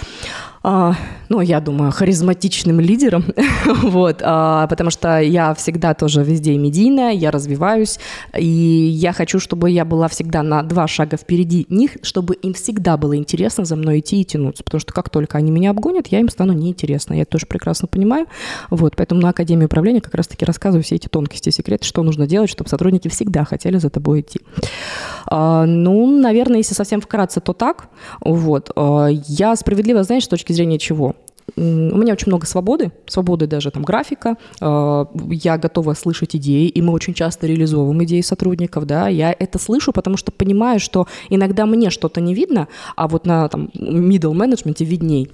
а, 0.71 0.95
ну, 1.29 1.41
я 1.41 1.61
думаю, 1.61 1.93
харизматичным 1.93 2.79
лидером, 2.81 3.25
вот, 3.83 4.21
а, 4.23 4.67
потому 4.67 4.91
что 4.91 5.19
я 5.19 5.55
всегда 5.55 5.95
тоже 5.95 6.23
везде 6.23 6.59
медийная, 6.59 7.13
я 7.13 7.31
развиваюсь, 7.31 7.99
и 8.37 8.45
я 8.45 9.15
хочу, 9.15 9.41
чтобы 9.41 9.71
я 9.71 9.87
была 9.87 10.09
всегда 10.09 10.43
на 10.43 10.63
два 10.63 10.87
шага 10.87 11.17
впереди 11.17 11.65
них, 11.71 11.93
чтобы 12.03 12.35
им 12.35 12.53
всегда 12.53 12.99
было 12.99 13.17
интересно 13.17 13.65
за 13.65 13.77
мной 13.77 14.01
идти 14.01 14.21
и 14.21 14.25
тянуться, 14.25 14.63
потому 14.63 14.81
что 14.81 14.93
как 14.93 15.09
только 15.09 15.39
они 15.39 15.51
меня 15.51 15.71
обгонят, 15.71 16.09
я 16.09 16.21
им 16.21 16.29
стану 16.29 16.53
неинтересна, 16.53 17.15
я 17.15 17.23
это 17.23 17.31
тоже 17.31 17.47
прекрасно 17.47 17.89
понимаю, 17.89 18.27
вот, 18.69 18.95
поэтому 18.95 19.23
на 19.23 19.31
Академии 19.31 19.65
управления 19.65 20.03
как 20.03 20.15
раз-таки 20.15 20.45
рассказываю 20.45 20.83
все 20.83 20.97
эти 20.97 21.09
тонкости, 21.09 21.49
секреты, 21.49 21.87
что 21.87 22.03
нужно 22.03 22.27
делать, 22.27 22.51
чтобы 22.51 22.69
сотрудники 22.69 23.09
всегда 23.09 23.45
хотели 23.45 23.79
за 23.79 23.89
тобой 23.89 24.21
идти. 24.21 24.41
А, 25.25 25.65
ну, 25.65 26.21
наверное, 26.21 26.59
если 26.59 26.75
совсем 26.75 27.01
вкратце, 27.01 27.41
то 27.41 27.55
так, 27.55 27.89
вот, 28.21 28.71
а, 28.77 29.07
я 29.07 29.57
справедливо, 29.57 30.03
знаешь, 30.03 30.25
с 30.25 30.29
точки 30.29 30.49
точки 30.49 30.53
зрения 30.59 30.79
чего? 30.79 31.15
у 31.57 31.61
меня 31.61 32.13
очень 32.13 32.29
много 32.29 32.47
свободы, 32.47 32.93
свободы 33.07 33.47
даже 33.47 33.71
там 33.71 33.83
графика, 33.83 34.37
э, 34.61 35.05
я 35.31 35.59
готова 35.59 35.95
слышать 35.95 36.37
идеи, 36.37 36.69
и 36.69 36.83
мы 36.83 36.93
очень 36.93 37.15
часто 37.15 37.47
реализовываем 37.47 38.05
идеи 38.05 38.21
сотрудников, 38.21 38.87
да, 38.87 39.09
я 39.09 39.35
это 39.37 39.59
слышу, 39.59 39.93
потому 39.93 40.17
что 40.17 40.31
понимаю, 40.31 40.79
что 40.79 41.07
иногда 41.31 41.67
мне 41.67 41.91
что-то 41.91 42.21
не 42.21 42.35
видно, 42.35 42.69
а 42.97 43.09
вот 43.09 43.27
на 43.27 43.49
там 43.49 43.71
middle 43.75 44.35
менеджменте 44.35 44.85
видней. 44.85 45.31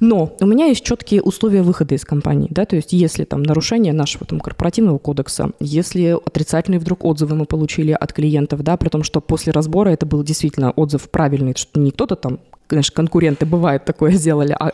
Но 0.00 0.34
у 0.40 0.46
меня 0.46 0.66
есть 0.66 0.84
четкие 0.84 1.22
условия 1.22 1.62
выхода 1.62 1.94
из 1.94 2.04
компании, 2.04 2.48
да, 2.50 2.64
то 2.64 2.76
есть 2.76 2.92
если 2.92 3.24
там 3.24 3.42
нарушение 3.42 3.92
нашего 3.92 4.26
там 4.26 4.40
корпоративного 4.40 4.98
кодекса, 4.98 5.50
если 5.60 6.16
отрицательные 6.24 6.80
вдруг 6.80 7.04
отзывы 7.04 7.36
мы 7.36 7.44
получили 7.44 7.92
от 7.92 8.12
клиентов, 8.12 8.62
да, 8.62 8.76
при 8.76 8.88
том, 8.88 9.02
что 9.02 9.20
после 9.20 9.52
разбора 9.52 9.90
это 9.90 10.06
был 10.06 10.22
действительно 10.22 10.70
отзыв 10.72 11.10
правильный, 11.10 11.54
что 11.54 11.78
не 11.78 11.90
кто-то 11.90 12.16
там 12.16 12.38
конечно, 12.66 12.94
конкуренты 12.94 13.46
бывает 13.46 13.84
такое 13.84 14.12
сделали, 14.14 14.56
а, 14.58 14.72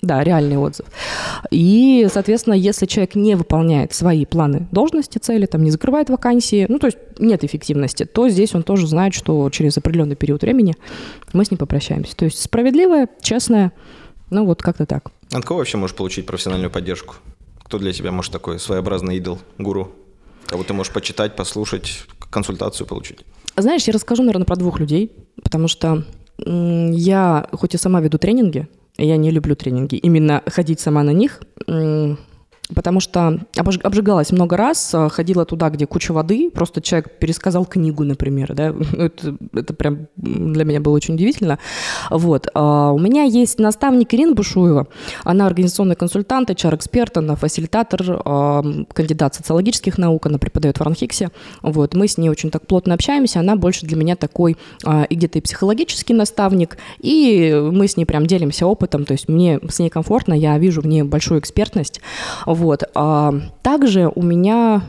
да, 0.00 0.22
реальный 0.24 0.56
отзыв. 0.56 0.86
И, 1.50 2.06
соответственно, 2.12 2.54
если 2.54 2.86
человек 2.86 3.14
не 3.14 3.34
выполняет 3.34 3.92
свои 3.92 4.24
планы 4.26 4.66
должности, 4.70 5.18
цели, 5.18 5.46
там, 5.46 5.62
не 5.62 5.70
закрывает 5.70 6.10
вакансии, 6.10 6.66
ну, 6.68 6.78
то 6.78 6.86
есть 6.86 6.98
нет 7.18 7.44
эффективности, 7.44 8.04
то 8.04 8.28
здесь 8.28 8.54
он 8.54 8.62
тоже 8.62 8.86
знает, 8.86 9.14
что 9.14 9.48
через 9.50 9.78
определенный 9.78 10.16
период 10.16 10.42
времени 10.42 10.74
мы 11.32 11.44
с 11.44 11.50
ним 11.50 11.58
попрощаемся. 11.58 12.16
То 12.16 12.24
есть 12.24 12.40
справедливое, 12.40 13.08
честное, 13.20 13.72
ну, 14.30 14.44
вот 14.44 14.62
как-то 14.62 14.86
так. 14.86 15.10
От 15.32 15.44
кого 15.44 15.58
вообще 15.58 15.78
можешь 15.78 15.96
получить 15.96 16.26
профессиональную 16.26 16.70
поддержку? 16.70 17.16
Кто 17.64 17.78
для 17.78 17.92
тебя 17.92 18.12
может 18.12 18.32
такой 18.32 18.58
своеобразный 18.58 19.16
идол, 19.16 19.38
гуру? 19.58 19.92
Кого 20.46 20.62
ты 20.64 20.74
можешь 20.74 20.92
почитать, 20.92 21.36
послушать, 21.36 22.04
консультацию 22.30 22.86
получить? 22.86 23.20
Знаешь, 23.56 23.84
я 23.84 23.92
расскажу, 23.92 24.22
наверное, 24.22 24.46
про 24.46 24.56
двух 24.56 24.80
людей, 24.80 25.12
потому 25.42 25.68
что 25.68 26.04
я 26.46 27.46
хоть 27.52 27.74
и 27.74 27.78
сама 27.78 28.00
веду 28.00 28.18
тренинги, 28.18 28.68
я 28.98 29.16
не 29.16 29.30
люблю 29.30 29.56
тренинги, 29.56 29.96
именно 29.96 30.42
ходить 30.46 30.80
сама 30.80 31.02
на 31.02 31.10
них, 31.10 31.40
потому 32.74 33.00
что 33.00 33.38
обжигалась 33.56 34.32
много 34.32 34.56
раз, 34.56 34.94
а, 34.94 35.08
ходила 35.08 35.44
туда, 35.44 35.70
где 35.70 35.86
куча 35.86 36.12
воды, 36.12 36.50
просто 36.50 36.80
человек 36.80 37.18
пересказал 37.18 37.64
книгу, 37.64 38.04
например, 38.04 38.54
да, 38.54 38.74
это, 38.96 39.36
это 39.52 39.74
прям 39.74 40.08
для 40.16 40.64
меня 40.64 40.80
было 40.80 40.94
очень 40.94 41.14
удивительно. 41.14 41.58
Вот. 42.10 42.48
А, 42.54 42.92
у 42.92 42.98
меня 42.98 43.24
есть 43.24 43.58
наставник 43.58 44.12
Ирина 44.14 44.34
Бушуева, 44.34 44.88
она 45.24 45.46
организационный 45.46 45.96
консультант, 45.96 46.50
HR-эксперт, 46.50 47.16
она 47.16 47.36
фасилитатор, 47.36 48.20
а, 48.24 48.62
кандидат 48.92 49.34
социологических 49.34 49.98
наук, 49.98 50.26
она 50.26 50.38
преподает 50.38 50.78
в 50.78 50.82
Ранхиксе, 50.82 51.30
вот, 51.62 51.94
мы 51.94 52.08
с 52.08 52.18
ней 52.18 52.28
очень 52.28 52.50
так 52.50 52.66
плотно 52.66 52.94
общаемся, 52.94 53.40
она 53.40 53.56
больше 53.56 53.86
для 53.86 53.96
меня 53.96 54.16
такой 54.16 54.56
и 55.08 55.14
где-то 55.14 55.38
и 55.38 55.42
психологический 55.42 56.14
наставник, 56.14 56.76
и 56.98 57.52
мы 57.72 57.88
с 57.88 57.96
ней 57.96 58.04
прям 58.04 58.26
делимся 58.26 58.66
опытом, 58.66 59.04
то 59.04 59.12
есть 59.12 59.28
мне 59.28 59.60
с 59.68 59.78
ней 59.78 59.90
комфортно, 59.90 60.34
я 60.34 60.58
вижу 60.58 60.80
в 60.80 60.86
ней 60.86 61.02
большую 61.02 61.40
экспертность. 61.40 62.00
А 62.94 63.32
также 63.62 64.10
у 64.14 64.22
меня 64.22 64.82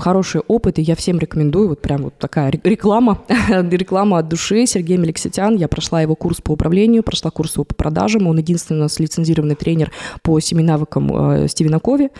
хороший 0.00 0.40
опыт, 0.48 0.78
и 0.78 0.82
я 0.82 0.96
всем 0.96 1.18
рекомендую, 1.18 1.68
вот 1.68 1.80
прям 1.80 2.02
вот 2.02 2.14
такая 2.18 2.50
реклама, 2.50 3.22
реклама 3.48 4.18
от 4.18 4.28
души. 4.28 4.66
Сергей 4.66 4.96
Меликситян, 4.96 5.56
я 5.56 5.68
прошла 5.68 6.02
его 6.02 6.16
курс 6.16 6.40
по 6.40 6.52
управлению, 6.52 7.02
прошла 7.02 7.30
курс 7.30 7.52
по 7.52 7.64
продажам, 7.64 8.26
он 8.26 8.38
единственный 8.38 8.78
у 8.78 8.82
нас 8.82 8.98
лицензированный 8.98 9.54
тренер 9.54 9.92
по 10.22 10.40
семи 10.40 10.62
навыкам 10.62 11.10
э, 11.14 11.48
Стивена 11.48 11.78
Кови, 11.78 12.10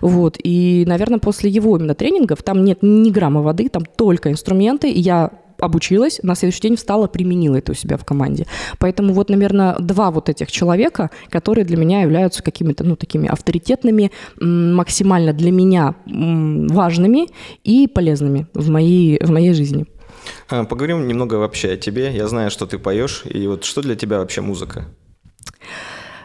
вот, 0.00 0.36
и, 0.42 0.84
наверное, 0.86 1.18
после 1.18 1.50
его 1.50 1.76
именно 1.76 1.94
тренингов, 1.94 2.42
там 2.42 2.64
нет 2.64 2.78
ни 2.82 3.10
грамма 3.10 3.42
воды, 3.42 3.68
там 3.68 3.84
только 3.84 4.30
инструменты, 4.30 4.90
и 4.90 5.00
я 5.00 5.30
обучилась, 5.58 6.20
на 6.22 6.34
следующий 6.34 6.62
день 6.62 6.76
встала, 6.76 7.06
применила 7.06 7.56
это 7.56 7.72
у 7.72 7.74
себя 7.74 7.96
в 7.96 8.04
команде. 8.04 8.46
Поэтому 8.78 9.12
вот, 9.12 9.30
наверное, 9.30 9.76
два 9.78 10.10
вот 10.10 10.28
этих 10.28 10.50
человека, 10.50 11.10
которые 11.30 11.64
для 11.64 11.76
меня 11.76 12.02
являются 12.02 12.42
какими-то, 12.42 12.84
ну, 12.84 12.96
такими 12.96 13.28
авторитетными, 13.28 14.10
максимально 14.40 15.32
для 15.32 15.50
меня 15.50 15.94
важными 16.06 17.28
и 17.64 17.88
полезными 17.88 18.46
в 18.54 18.70
моей, 18.70 19.18
в 19.22 19.30
моей 19.30 19.52
жизни. 19.52 19.86
А, 20.48 20.64
поговорим 20.64 21.06
немного 21.06 21.34
вообще 21.34 21.72
о 21.72 21.76
тебе. 21.76 22.14
Я 22.14 22.28
знаю, 22.28 22.50
что 22.50 22.66
ты 22.66 22.78
поешь, 22.78 23.22
и 23.24 23.46
вот 23.46 23.64
что 23.64 23.82
для 23.82 23.94
тебя 23.94 24.18
вообще 24.18 24.40
музыка? 24.40 24.86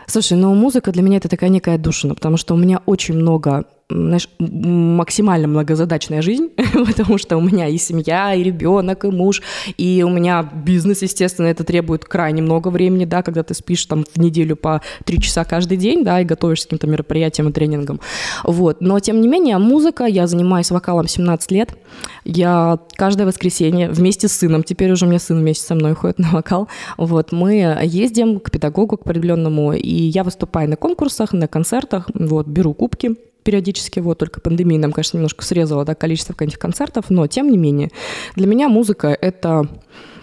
Слушай, 0.07 0.37
ну 0.37 0.53
музыка 0.53 0.91
для 0.91 1.03
меня 1.03 1.17
это 1.17 1.29
такая 1.29 1.49
некая 1.49 1.77
душина, 1.77 2.15
потому 2.15 2.35
что 2.35 2.53
у 2.53 2.57
меня 2.57 2.81
очень 2.85 3.15
много 3.15 3.65
знаешь, 3.91 4.29
максимально 4.39 5.47
многозадачная 5.47 6.21
жизнь, 6.21 6.49
потому 6.85 7.17
что 7.17 7.37
у 7.37 7.41
меня 7.41 7.67
и 7.67 7.77
семья, 7.77 8.33
и 8.33 8.43
ребенок, 8.43 9.05
и 9.05 9.09
муж, 9.09 9.41
и 9.77 10.03
у 10.05 10.09
меня 10.09 10.43
бизнес, 10.43 11.01
естественно, 11.01 11.47
это 11.47 11.63
требует 11.63 12.05
крайне 12.05 12.41
много 12.41 12.69
времени, 12.69 13.05
да, 13.05 13.23
когда 13.23 13.43
ты 13.43 13.53
спишь 13.53 13.85
там 13.85 14.05
в 14.13 14.19
неделю 14.19 14.55
по 14.55 14.81
три 15.05 15.19
часа 15.19 15.43
каждый 15.43 15.77
день, 15.77 16.03
да, 16.03 16.21
и 16.21 16.25
готовишься 16.25 16.67
к 16.67 16.69
каким-то 16.69 16.87
мероприятиям 16.87 17.49
и 17.49 17.51
тренингам, 17.51 17.99
вот. 18.43 18.81
Но, 18.81 18.99
тем 18.99 19.21
не 19.21 19.27
менее, 19.27 19.57
музыка, 19.57 20.05
я 20.05 20.27
занимаюсь 20.27 20.71
вокалом 20.71 21.07
17 21.07 21.51
лет, 21.51 21.75
я 22.23 22.79
каждое 22.95 23.25
воскресенье 23.25 23.89
вместе 23.89 24.27
с 24.27 24.33
сыном, 24.33 24.63
теперь 24.63 24.91
уже 24.91 25.05
у 25.05 25.09
меня 25.09 25.19
сын 25.19 25.39
вместе 25.39 25.65
со 25.65 25.75
мной 25.75 25.95
ходит 25.95 26.19
на 26.19 26.31
вокал, 26.31 26.67
вот, 26.97 27.31
мы 27.31 27.77
ездим 27.83 28.39
к 28.39 28.51
педагогу, 28.51 28.97
к 28.97 29.01
определенному, 29.01 29.73
и 29.73 29.89
я 29.89 30.23
выступаю 30.23 30.69
на 30.69 30.75
конкурсах, 30.75 31.33
на 31.33 31.47
концертах, 31.47 32.09
вот, 32.13 32.47
беру 32.47 32.73
кубки, 32.73 33.15
периодически, 33.43 33.99
вот, 33.99 34.17
только 34.17 34.41
пандемия 34.41 34.79
нам, 34.79 34.91
конечно, 34.91 35.17
немножко 35.17 35.43
срезала, 35.43 35.85
да, 35.85 35.95
количество 35.95 36.35
этих 36.39 36.59
концертов, 36.59 37.09
но, 37.09 37.27
тем 37.27 37.49
не 37.49 37.57
менее, 37.57 37.89
для 38.35 38.47
меня 38.47 38.69
музыка— 38.69 39.07
это, 39.21 39.67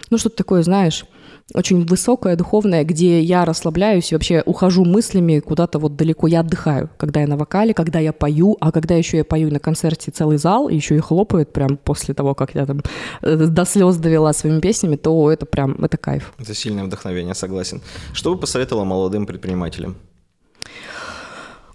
ну, 0.09 0.17
что-то 0.17 0.37
такое, 0.37 0.63
знаешь, 0.63 1.05
очень 1.53 1.85
высокое, 1.85 2.35
духовное, 2.35 2.83
где 2.83 3.21
я 3.21 3.45
расслабляюсь 3.45 4.11
и 4.11 4.15
вообще 4.15 4.43
ухожу 4.45 4.85
мыслями 4.85 5.39
куда-то 5.39 5.79
вот 5.79 5.95
далеко. 5.95 6.27
Я 6.27 6.41
отдыхаю, 6.41 6.89
когда 6.97 7.21
я 7.21 7.27
на 7.27 7.37
вокале, 7.37 7.73
когда 7.73 7.99
я 7.99 8.13
пою, 8.13 8.57
а 8.59 8.71
когда 8.71 8.95
еще 8.95 9.17
я 9.17 9.23
пою 9.23 9.51
на 9.51 9.59
концерте 9.59 10.11
целый 10.11 10.37
зал, 10.37 10.69
еще 10.69 10.95
и 10.95 10.99
хлопает 10.99 11.51
прям 11.51 11.77
после 11.77 12.13
того, 12.13 12.35
как 12.35 12.55
я 12.55 12.65
там 12.65 12.81
э, 13.21 13.35
до 13.35 13.65
слез 13.65 13.97
довела 13.97 14.33
своими 14.33 14.59
песнями, 14.59 14.95
то 14.95 15.31
это 15.31 15.45
прям, 15.45 15.83
это 15.83 15.97
кайф. 15.97 16.33
Это 16.37 16.53
сильное 16.53 16.83
вдохновение, 16.83 17.33
согласен. 17.33 17.81
Что 18.13 18.33
бы 18.33 18.41
посоветовала 18.41 18.83
молодым 18.83 19.25
предпринимателям? 19.25 19.95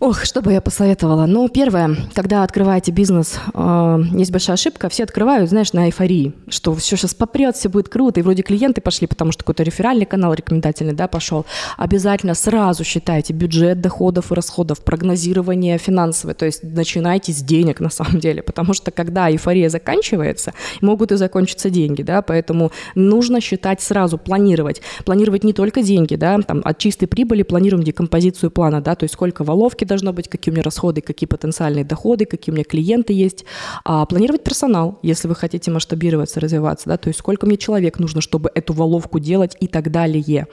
Ох, 0.07 0.27
что 0.27 0.43
бы 0.43 0.53
я 0.53 0.61
посоветовала? 0.61 1.25
Ну, 1.25 1.49
первое, 1.49 1.97
когда 2.13 2.43
открываете 2.43 2.93
бизнес, 2.93 3.39
э, 3.55 3.99
есть 4.13 4.31
большая 4.31 4.53
ошибка, 4.53 4.91
все 4.91 5.05
открывают, 5.05 5.49
знаешь, 5.49 5.73
на 5.73 5.87
эйфории, 5.87 6.35
что 6.47 6.75
все 6.75 6.95
сейчас 6.97 7.15
попрет, 7.15 7.57
все 7.57 7.71
будет 7.71 7.89
круто, 7.89 8.21
и 8.21 8.23
вроде 8.23 8.43
клиенты 8.43 8.83
пошли, 8.83 9.07
потому 9.07 9.33
что 9.33 9.45
какой-то 9.45 9.63
реферальный 9.63 10.05
канал 10.05 10.35
рекомендательный, 10.35 10.93
да, 10.93 11.09
пошел. 11.09 11.47
Обязательно 11.79 12.35
сразу 12.35 12.85
считайте 12.85 13.33
бюджет 13.33 13.81
доходов 13.81 14.31
и 14.31 14.35
расходов, 14.35 14.81
прогнозирование 14.81 15.79
финансовое, 15.79 16.35
то 16.35 16.45
есть 16.45 16.63
начинайте 16.63 17.33
с 17.33 17.43
денег 17.43 17.81
на 17.81 17.89
самом 17.89 18.21
деле, 18.21 18.43
потому 18.43 18.75
что 18.75 18.91
когда 18.91 19.31
эйфория 19.31 19.71
заканчивается, 19.71 20.53
могут 20.83 21.13
и 21.13 21.17
закончиться 21.17 21.71
деньги, 21.71 22.03
да, 22.03 22.21
поэтому 22.21 22.73
нужно 22.95 23.41
считать 23.41 23.81
сразу, 23.81 24.19
планировать. 24.19 24.83
Планировать 25.07 25.45
не 25.45 25.55
только 25.55 25.83
деньги, 25.83 26.17
да, 26.17 26.39
там 26.47 26.61
от 26.63 26.77
чистой 26.77 27.07
прибыли 27.07 27.43
планируем 27.43 27.83
декомпозицию 27.83 28.51
плана, 28.51 28.83
да, 28.83 28.97
то 28.97 29.05
есть 29.05 29.15
сколько 29.15 29.45
воловки 29.45 29.87
должно 29.95 30.13
быть, 30.13 30.29
какие 30.29 30.53
у 30.53 30.55
меня 30.55 30.63
расходы, 30.63 31.01
какие 31.01 31.27
потенциальные 31.27 31.85
доходы, 31.85 32.25
какие 32.25 32.53
у 32.53 32.57
меня 32.57 32.65
клиенты 32.65 33.13
есть. 33.13 33.45
А 33.85 34.05
планировать 34.07 34.45
персонал, 34.45 34.99
если 35.03 35.29
вы 35.29 35.35
хотите 35.35 35.71
масштабироваться, 35.71 36.41
развиваться, 36.41 36.89
да, 36.89 36.97
то 36.97 37.09
есть 37.09 37.19
сколько 37.19 37.47
мне 37.47 37.57
человек 37.57 37.99
нужно, 37.99 38.21
чтобы 38.21 38.51
эту 38.55 38.73
воловку 38.73 39.19
делать 39.19 39.57
и 39.61 39.67
так 39.69 39.91
далее. 39.91 40.47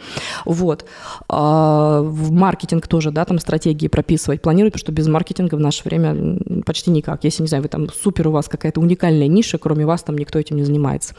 Вот. 0.46 0.86
А, 1.28 2.02
в 2.02 2.32
маркетинг 2.32 2.88
тоже, 2.88 3.12
да, 3.12 3.26
там 3.26 3.40
стратегии 3.40 3.88
прописывать, 3.88 4.42
планировать, 4.42 4.74
потому 4.74 4.86
что 4.86 4.92
без 4.92 5.08
маркетинга 5.08 5.56
в 5.56 5.60
наше 5.60 5.84
время 5.84 6.38
почти 6.66 6.92
никак. 6.92 7.24
Если, 7.24 7.44
не 7.44 7.48
знаю, 7.48 7.64
вы 7.64 7.70
там 7.70 7.88
супер, 7.90 8.28
у 8.28 8.32
вас 8.32 8.48
какая-то 8.48 8.80
уникальная 8.80 9.28
ниша, 9.28 9.58
кроме 9.58 9.86
вас 9.86 10.04
там 10.04 10.18
никто 10.18 10.40
этим 10.40 10.58
не 10.58 10.64
занимается. 10.64 11.16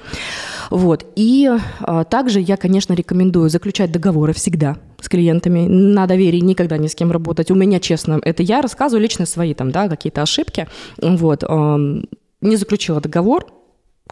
Вот. 0.70 1.06
И 1.16 1.50
а, 1.80 2.04
также 2.04 2.40
я, 2.40 2.56
конечно, 2.56 2.94
рекомендую 2.94 3.50
заключать 3.50 3.92
договоры 3.92 4.32
всегда 4.32 4.76
с 5.02 5.08
клиентами, 5.08 5.66
на 5.66 6.06
доверии 6.06 6.38
никогда 6.38 6.78
ни 6.78 6.86
с 6.86 6.94
кем 6.94 7.10
работать. 7.10 7.50
У 7.50 7.54
меня, 7.54 7.80
честно, 7.80 8.01
это 8.08 8.42
я 8.42 8.62
рассказываю 8.62 9.02
лично 9.02 9.26
свои 9.26 9.54
там, 9.54 9.70
да, 9.70 9.88
какие-то 9.88 10.22
ошибки. 10.22 10.68
Вот. 11.00 11.42
Не 11.42 12.56
заключила 12.56 13.00
договор, 13.00 13.46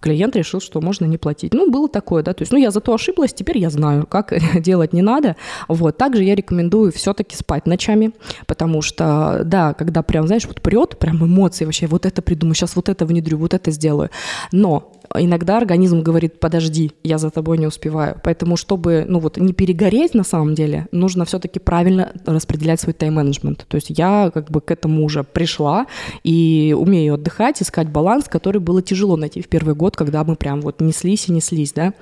клиент 0.01 0.35
решил, 0.37 0.61
что 0.61 0.81
можно 0.81 1.05
не 1.05 1.19
платить. 1.19 1.55
Ну, 1.55 1.71
было 1.71 1.89
такое, 1.89 2.23
да, 2.23 2.33
то 2.33 2.43
есть, 2.43 2.53
ну, 2.53 2.59
я 2.59 2.71
зато 2.71 2.93
ошиблась, 2.93 3.33
теперь 3.33 3.59
я 3.59 3.71
знаю, 3.71 4.07
как 4.07 4.33
делать 4.61 4.93
не 4.93 5.03
надо. 5.03 5.37
Вот, 5.69 5.97
также 5.97 6.25
я 6.25 6.35
рекомендую 6.35 6.93
все-таки 6.93 7.37
спать 7.37 7.67
ночами, 7.67 8.13
потому 8.47 8.83
что, 8.83 9.43
да, 9.45 9.75
когда 9.75 10.03
прям, 10.03 10.27
знаешь, 10.27 10.47
вот 10.47 10.61
прет, 10.61 10.99
прям 10.99 11.25
эмоции 11.25 11.65
вообще, 11.65 11.87
вот 11.87 12.07
это 12.07 12.23
придумаю, 12.23 12.55
сейчас 12.55 12.77
вот 12.77 12.89
это 12.89 13.07
внедрю, 13.07 13.39
вот 13.39 13.55
это 13.55 13.71
сделаю. 13.71 14.11
Но 14.53 14.93
иногда 15.17 15.57
организм 15.57 16.03
говорит, 16.03 16.39
подожди, 16.39 16.93
я 17.03 17.19
за 17.19 17.31
тобой 17.31 17.59
не 17.59 17.67
успеваю. 17.67 18.21
Поэтому, 18.23 18.57
чтобы, 18.57 19.05
ну 19.09 19.19
вот, 19.19 19.39
не 19.39 19.53
перегореть 19.53 20.15
на 20.15 20.25
самом 20.25 20.55
деле, 20.55 20.87
нужно 20.93 21.25
все-таки 21.25 21.59
правильно 21.59 22.13
распределять 22.27 22.81
свой 22.81 22.95
тайм-менеджмент. 22.95 23.67
То 23.69 23.77
есть 23.77 23.91
я 23.91 24.31
как 24.33 24.51
бы 24.51 24.61
к 24.61 24.71
этому 24.71 25.05
уже 25.05 25.25
пришла 25.25 25.87
и 26.23 26.75
умею 26.79 27.15
отдыхать, 27.15 27.63
искать 27.63 27.89
баланс, 27.89 28.27
который 28.29 28.61
было 28.61 28.83
тяжело 28.83 29.17
найти 29.17 29.43
в 29.43 29.49
первый 29.49 29.75
год, 29.75 29.97
когда 29.97 30.23
мы 30.25 30.37
прям 30.37 30.61
вот 30.61 30.81
неслись 30.81 31.29
и 31.29 31.33
неслись, 31.33 31.73
да. 31.73 31.93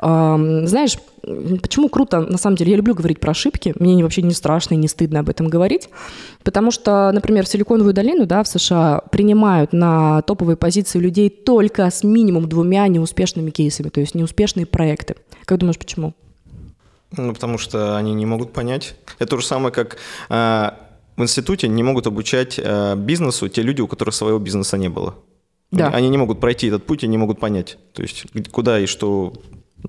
Знаешь, 0.00 0.96
почему 1.20 1.90
круто, 1.90 2.20
на 2.20 2.38
самом 2.38 2.56
деле, 2.56 2.70
я 2.70 2.76
люблю 2.78 2.94
говорить 2.94 3.20
про 3.20 3.32
ошибки, 3.32 3.74
мне 3.78 4.02
вообще 4.02 4.22
не 4.22 4.32
страшно 4.32 4.74
и 4.74 4.78
не 4.78 4.88
стыдно 4.88 5.20
об 5.20 5.28
этом 5.28 5.48
говорить, 5.48 5.90
потому 6.42 6.70
что, 6.70 7.10
например, 7.12 7.44
в 7.44 7.48
Силиконовую 7.48 7.92
долину, 7.92 8.24
да, 8.24 8.42
в 8.42 8.48
США 8.48 9.02
принимают 9.10 9.74
на 9.74 10.22
топовые 10.22 10.56
позиции 10.56 10.98
людей 10.98 11.28
только 11.28 11.90
с 11.90 12.02
минимум 12.02 12.48
двумя 12.48 12.88
неуспешными 12.88 13.50
кейсами, 13.50 13.90
то 13.90 14.00
есть 14.00 14.14
неуспешные 14.14 14.64
проекты. 14.64 15.16
Как 15.44 15.58
думаешь, 15.58 15.78
почему? 15.78 16.14
Ну, 17.16 17.34
потому 17.34 17.58
что 17.58 17.96
они 17.96 18.14
не 18.14 18.24
могут 18.24 18.52
понять. 18.52 18.94
Это 19.18 19.32
то 19.32 19.38
же 19.38 19.46
самое, 19.46 19.72
как 19.72 19.98
э, 20.30 20.70
в 21.16 21.22
институте 21.22 21.68
не 21.68 21.82
могут 21.82 22.06
обучать 22.06 22.58
э, 22.62 22.94
бизнесу 22.96 23.48
те 23.48 23.62
люди, 23.62 23.82
у 23.82 23.88
которых 23.88 24.14
своего 24.14 24.38
бизнеса 24.38 24.78
не 24.78 24.88
было. 24.88 25.16
Да. 25.72 25.88
Они, 25.88 26.08
не 26.08 26.18
могут 26.18 26.40
пройти 26.40 26.68
этот 26.68 26.86
путь 26.86 27.04
и 27.04 27.08
не 27.08 27.18
могут 27.18 27.38
понять, 27.38 27.78
то 27.92 28.02
есть 28.02 28.24
куда 28.50 28.80
и 28.80 28.86
что 28.86 29.32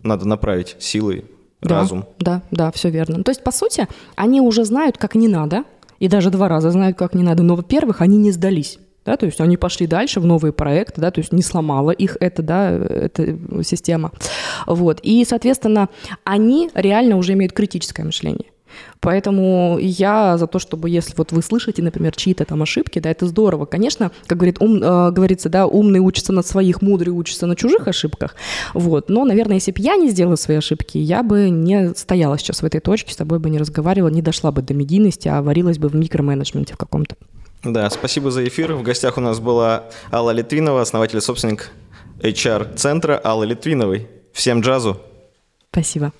надо 0.03 0.27
направить 0.27 0.75
силой, 0.79 1.25
да, 1.61 1.79
разум. 1.79 2.05
Да, 2.19 2.41
да, 2.51 2.71
все 2.71 2.89
верно. 2.89 3.23
То 3.23 3.31
есть, 3.31 3.43
по 3.43 3.51
сути, 3.51 3.87
они 4.15 4.41
уже 4.41 4.65
знают, 4.65 4.97
как 4.97 5.15
не 5.15 5.27
надо, 5.27 5.63
и 5.99 6.07
даже 6.07 6.29
два 6.29 6.47
раза 6.47 6.71
знают, 6.71 6.97
как 6.97 7.13
не 7.13 7.23
надо. 7.23 7.43
Но, 7.43 7.55
во-первых, 7.55 8.01
они 8.01 8.17
не 8.17 8.31
сдались. 8.31 8.79
Да, 9.03 9.17
то 9.17 9.25
есть 9.25 9.41
они 9.41 9.57
пошли 9.57 9.87
дальше 9.87 10.19
в 10.19 10.25
новые 10.25 10.53
проекты, 10.53 11.01
да, 11.01 11.09
то 11.09 11.21
есть 11.21 11.33
не 11.33 11.41
сломала 11.41 11.89
их 11.89 12.17
эта, 12.19 12.43
да, 12.43 12.69
эта 12.69 13.35
система. 13.63 14.11
Вот. 14.67 14.99
И, 15.01 15.25
соответственно, 15.25 15.89
они 16.23 16.69
реально 16.75 17.17
уже 17.17 17.33
имеют 17.33 17.51
критическое 17.51 18.03
мышление. 18.03 18.50
Поэтому 18.99 19.77
я 19.79 20.37
за 20.37 20.47
то, 20.47 20.59
чтобы 20.59 20.89
если 20.89 21.13
вот 21.17 21.31
вы 21.31 21.41
слышите, 21.41 21.81
например, 21.81 22.15
чьи-то 22.15 22.45
там 22.45 22.61
ошибки, 22.61 22.99
да, 22.99 23.09
это 23.09 23.25
здорово. 23.25 23.65
Конечно, 23.65 24.11
как 24.27 24.37
говорит, 24.37 24.61
ум, 24.61 24.81
э, 24.81 25.11
говорится, 25.11 25.49
да, 25.49 25.65
умный 25.65 25.99
учится 25.99 26.33
на 26.33 26.43
своих, 26.43 26.81
мудрый 26.81 27.13
учится 27.13 27.47
на 27.47 27.55
чужих 27.55 27.87
ошибках. 27.87 28.35
Вот. 28.73 29.09
Но, 29.09 29.25
наверное, 29.25 29.55
если 29.55 29.71
бы 29.71 29.79
я 29.79 29.95
не 29.95 30.09
сделала 30.09 30.35
свои 30.35 30.57
ошибки, 30.57 30.97
я 30.97 31.23
бы 31.23 31.49
не 31.49 31.93
стояла 31.95 32.37
сейчас 32.37 32.61
в 32.61 32.65
этой 32.65 32.79
точке, 32.79 33.13
с 33.13 33.15
тобой 33.15 33.39
бы 33.39 33.49
не 33.49 33.57
разговаривала, 33.57 34.09
не 34.09 34.21
дошла 34.21 34.51
бы 34.51 34.61
до 34.61 34.73
медийности, 34.73 35.27
а 35.27 35.41
варилась 35.41 35.77
бы 35.77 35.89
в 35.89 35.95
микроменеджменте 35.95 36.73
в 36.73 36.77
каком-то. 36.77 37.15
Да, 37.63 37.89
спасибо 37.89 38.31
за 38.31 38.47
эфир. 38.47 38.73
В 38.73 38.81
гостях 38.81 39.17
у 39.17 39.21
нас 39.21 39.39
была 39.39 39.85
Алла 40.11 40.31
Литвинова, 40.31 40.81
основатель 40.81 41.17
и 41.17 41.21
собственник 41.21 41.71
HR-центра 42.19 43.17
Аллы 43.17 43.45
Литвиновой. 43.45 44.07
Всем 44.33 44.61
джазу! 44.61 44.97
Спасибо. 45.71 46.11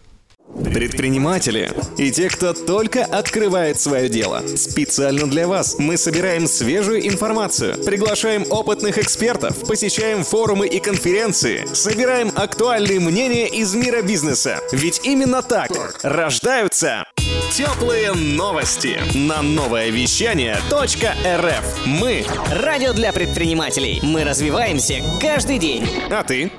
Предприниматели 0.56 1.72
и 1.98 2.12
те, 2.12 2.30
кто 2.30 2.54
только 2.54 3.04
открывает 3.06 3.80
свое 3.80 4.10
дело. 4.10 4.44
Специально 4.56 5.28
для 5.28 5.48
вас 5.48 5.78
мы 5.80 5.98
собираем 5.98 6.48
свежую 6.48 7.08
информацию, 7.08 7.82
приглашаем 7.84 8.46
опытных 8.50 8.98
экспертов, 8.98 9.68
посещаем 9.68 10.24
форумы 10.24 10.68
и 10.68 10.80
конференции, 10.80 11.66
собираем 11.74 12.32
актуальные 12.36 13.00
мнения 13.00 13.48
из 13.48 13.74
мира 13.74 14.02
бизнеса. 14.02 14.60
Ведь 14.72 15.02
именно 15.04 15.42
так 15.42 15.72
рождаются 16.04 17.06
теплые 17.52 18.14
новости 18.14 18.98
на 19.14 19.42
новое 19.42 19.90
вещание 19.90 20.58
.рф. 20.72 21.86
Мы 21.86 22.26
радио 22.50 22.94
для 22.94 23.12
предпринимателей. 23.12 24.00
Мы 24.02 24.24
развиваемся 24.24 25.02
каждый 25.20 25.60
день. 25.60 25.86
А 26.10 26.24
ты? 26.24 26.50